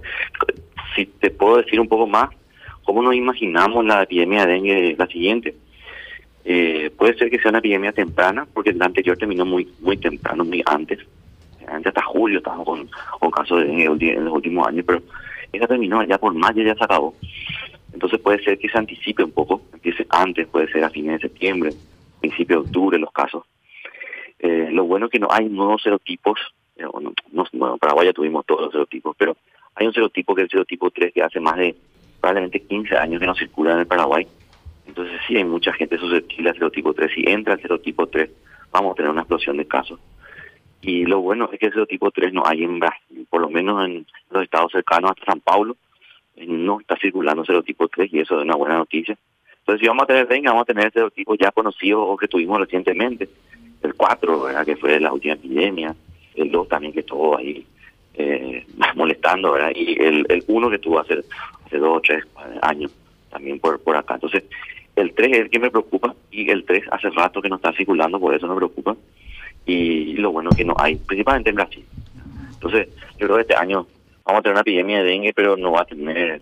si 0.95 1.05
te 1.05 1.29
puedo 1.29 1.57
decir 1.57 1.79
un 1.79 1.87
poco 1.87 2.07
más, 2.07 2.29
¿cómo 2.83 3.01
nos 3.01 3.15
imaginamos 3.15 3.85
la 3.85 4.03
epidemia 4.03 4.45
de 4.45 4.53
dengue 4.53 4.95
la 4.97 5.07
siguiente? 5.07 5.55
Eh, 6.45 6.91
puede 6.97 7.15
ser 7.15 7.29
que 7.29 7.39
sea 7.39 7.49
una 7.49 7.59
epidemia 7.59 7.91
temprana, 7.91 8.47
porque 8.53 8.73
la 8.73 8.85
anterior 8.85 9.17
terminó 9.17 9.45
muy 9.45 9.67
muy 9.81 9.97
temprano, 9.97 10.45
muy 10.45 10.63
antes 10.65 10.99
antes 11.69 11.87
hasta 11.87 12.01
julio 12.01 12.39
estábamos 12.39 12.87
con, 13.19 13.31
casos 13.31 13.59
de, 13.59 13.85
en 13.85 14.25
los 14.25 14.33
últimos 14.33 14.67
años, 14.67 14.85
pero 14.85 15.01
esa 15.51 15.67
terminó 15.67 16.03
ya 16.03 16.17
por 16.17 16.33
mayo, 16.33 16.63
ya 16.63 16.75
se 16.75 16.83
acabó. 16.83 17.15
Entonces 17.93 18.19
puede 18.19 18.43
ser 18.43 18.57
que 18.57 18.69
se 18.69 18.77
anticipe 18.77 19.23
un 19.23 19.31
poco, 19.31 19.61
empiece 19.73 20.05
antes, 20.09 20.47
puede 20.47 20.71
ser 20.71 20.83
a 20.83 20.89
fines 20.89 21.13
de 21.13 21.27
septiembre, 21.27 21.71
principio 22.19 22.57
de 22.57 22.67
octubre 22.67 22.99
los 22.99 23.11
casos. 23.11 23.43
Eh, 24.39 24.69
lo 24.71 24.85
bueno 24.85 25.07
es 25.07 25.11
que 25.11 25.19
no 25.19 25.27
hay 25.29 25.49
nuevos 25.49 25.81
serotipos, 25.81 26.39
eh, 26.77 26.85
bueno, 26.85 27.13
en 27.33 27.79
Paraguay 27.79 28.07
ya 28.07 28.13
tuvimos 28.13 28.45
todos 28.45 28.61
los 28.61 28.71
serotipos, 28.71 29.15
pero 29.17 29.35
hay 29.75 29.87
un 29.87 29.93
serotipo 29.93 30.35
que 30.35 30.41
es 30.41 30.45
el 30.45 30.51
serotipo 30.51 30.91
3 30.91 31.13
que 31.13 31.23
hace 31.23 31.39
más 31.39 31.57
de 31.57 31.75
probablemente 32.21 32.61
15 32.61 32.97
años 32.97 33.19
que 33.19 33.25
no 33.25 33.35
circula 33.35 33.73
en 33.73 33.79
el 33.79 33.87
Paraguay. 33.87 34.27
Entonces 34.89 35.21
sí 35.27 35.37
hay 35.37 35.43
mucha 35.43 35.71
gente 35.73 35.99
susceptible 35.99 36.49
al 36.49 36.55
serotipo 36.55 36.93
3. 36.95 37.11
Si 37.13 37.23
entra 37.27 37.53
el 37.53 37.61
serotipo 37.61 38.07
3, 38.07 38.27
vamos 38.71 38.91
a 38.91 38.95
tener 38.95 39.11
una 39.11 39.21
explosión 39.21 39.55
de 39.57 39.67
casos. 39.67 39.99
Y 40.81 41.05
lo 41.05 41.21
bueno 41.21 41.47
es 41.51 41.59
que 41.59 41.67
ese 41.67 41.85
tipo 41.85 42.09
3 42.09 42.33
no 42.33 42.43
hay 42.45 42.63
en 42.63 42.79
Brasil, 42.79 43.27
por 43.29 43.41
lo 43.41 43.49
menos 43.49 43.85
en 43.85 44.07
los 44.31 44.43
estados 44.43 44.71
cercanos 44.71 45.11
hasta 45.11 45.31
San 45.31 45.41
Paulo, 45.41 45.77
eh, 46.35 46.45
no 46.47 46.79
está 46.79 46.97
circulando 46.97 47.43
tipo 47.61 47.87
3 47.87 48.11
y 48.11 48.19
eso 48.19 48.37
es 48.37 48.45
una 48.45 48.55
buena 48.55 48.77
noticia. 48.77 49.15
Entonces, 49.59 49.81
si 49.81 49.87
vamos 49.87 50.03
a 50.03 50.07
tener, 50.07 50.25
venga, 50.25 50.51
vamos 50.51 50.63
a 50.63 50.73
tener 50.73 50.87
ese 50.87 51.11
tipo 51.11 51.35
ya 51.35 51.51
conocido 51.51 52.01
o 52.01 52.17
que 52.17 52.27
tuvimos 52.27 52.59
recientemente, 52.59 53.29
el 53.83 53.93
4, 53.93 54.41
¿verdad? 54.41 54.65
que 54.65 54.75
fue 54.75 54.99
la 54.99 55.13
última 55.13 55.35
epidemia, 55.35 55.95
el 56.33 56.49
2 56.49 56.67
también 56.67 56.93
que 56.93 57.01
estuvo 57.01 57.37
ahí 57.37 57.63
eh, 58.15 58.65
molestando, 58.95 59.51
¿verdad? 59.51 59.71
y 59.75 60.01
el, 60.01 60.25
el 60.29 60.43
1 60.47 60.69
que 60.71 60.79
tuvo 60.79 60.99
hace, 60.99 61.19
hace 61.65 61.77
2 61.77 61.97
o 61.97 62.01
3 62.01 62.23
años 62.63 62.91
también 63.29 63.59
por, 63.59 63.79
por 63.81 63.95
acá. 63.95 64.15
Entonces, 64.15 64.43
el 65.01 65.13
3 65.13 65.31
es 65.31 65.37
el 65.39 65.49
que 65.49 65.59
me 65.59 65.71
preocupa 65.71 66.15
y 66.31 66.49
el 66.49 66.65
3 66.65 66.83
hace 66.91 67.09
rato 67.09 67.41
que 67.41 67.49
no 67.49 67.55
está 67.55 67.73
circulando, 67.73 68.19
por 68.19 68.33
eso 68.35 68.47
me 68.47 68.55
preocupa 68.55 68.95
y 69.65 70.13
lo 70.13 70.31
bueno 70.31 70.49
que 70.51 70.65
no 70.65 70.75
hay, 70.77 70.95
principalmente 70.95 71.49
en 71.49 71.55
Brasil. 71.55 71.85
Entonces, 72.53 72.89
yo 73.17 73.27
creo 73.27 73.35
que 73.35 73.41
este 73.41 73.55
año 73.55 73.87
vamos 74.25 74.39
a 74.39 74.41
tener 74.41 74.53
una 74.53 74.61
epidemia 74.61 75.03
de 75.03 75.09
dengue, 75.09 75.33
pero 75.33 75.55
no 75.55 75.71
va 75.71 75.81
a 75.81 75.85
tener 75.85 76.41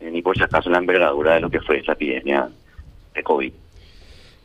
eh, 0.00 0.10
ni 0.10 0.22
por 0.22 0.36
si 0.36 0.42
acaso 0.42 0.70
la 0.70 0.78
envergadura 0.78 1.34
de 1.34 1.40
lo 1.40 1.50
que 1.50 1.60
fue 1.60 1.78
esa 1.78 1.92
epidemia 1.92 2.48
de 3.14 3.22
COVID. 3.22 3.52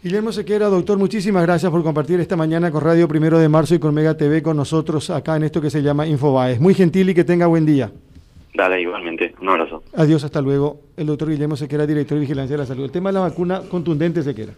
Guillermo 0.02 0.32
Sequera, 0.32 0.68
doctor, 0.68 0.98
muchísimas 0.98 1.44
gracias 1.44 1.70
por 1.70 1.84
compartir 1.84 2.22
esta 2.22 2.38
mañana 2.38 2.72
con 2.72 2.82
Radio 2.82 3.08
Primero 3.08 3.38
de 3.38 3.50
Marzo 3.50 3.76
y 3.76 3.80
con 3.80 3.94
Mega 3.94 4.16
TV 4.16 4.42
con 4.42 4.56
nosotros 4.56 5.10
acá 5.10 5.36
en 5.36 5.44
esto 5.44 5.60
que 5.60 5.70
se 5.70 5.82
llama 5.82 6.08
Infobaes. 6.08 6.62
Muy 6.62 6.74
gentil 6.74 7.10
y 7.10 7.14
que 7.14 7.26
tenga 7.26 7.48
buen 7.48 7.66
día. 7.66 7.92
Dale, 8.54 8.82
igualmente. 8.82 9.36
Un 9.42 9.50
abrazo. 9.50 9.84
Adiós, 9.96 10.24
hasta 10.24 10.42
luego. 10.42 10.82
El 10.98 11.08
doctor 11.08 11.30
Guillermo 11.30 11.56
Sequera, 11.56 11.86
director 11.86 12.16
de 12.16 12.22
Vigilancia 12.22 12.56
de 12.56 12.64
la 12.64 12.66
Salud. 12.66 12.86
El 12.86 12.92
tema 12.92 13.10
de 13.10 13.14
la 13.14 13.22
vacuna 13.22 13.62
contundente, 13.70 14.24
Sequera. 14.24 14.54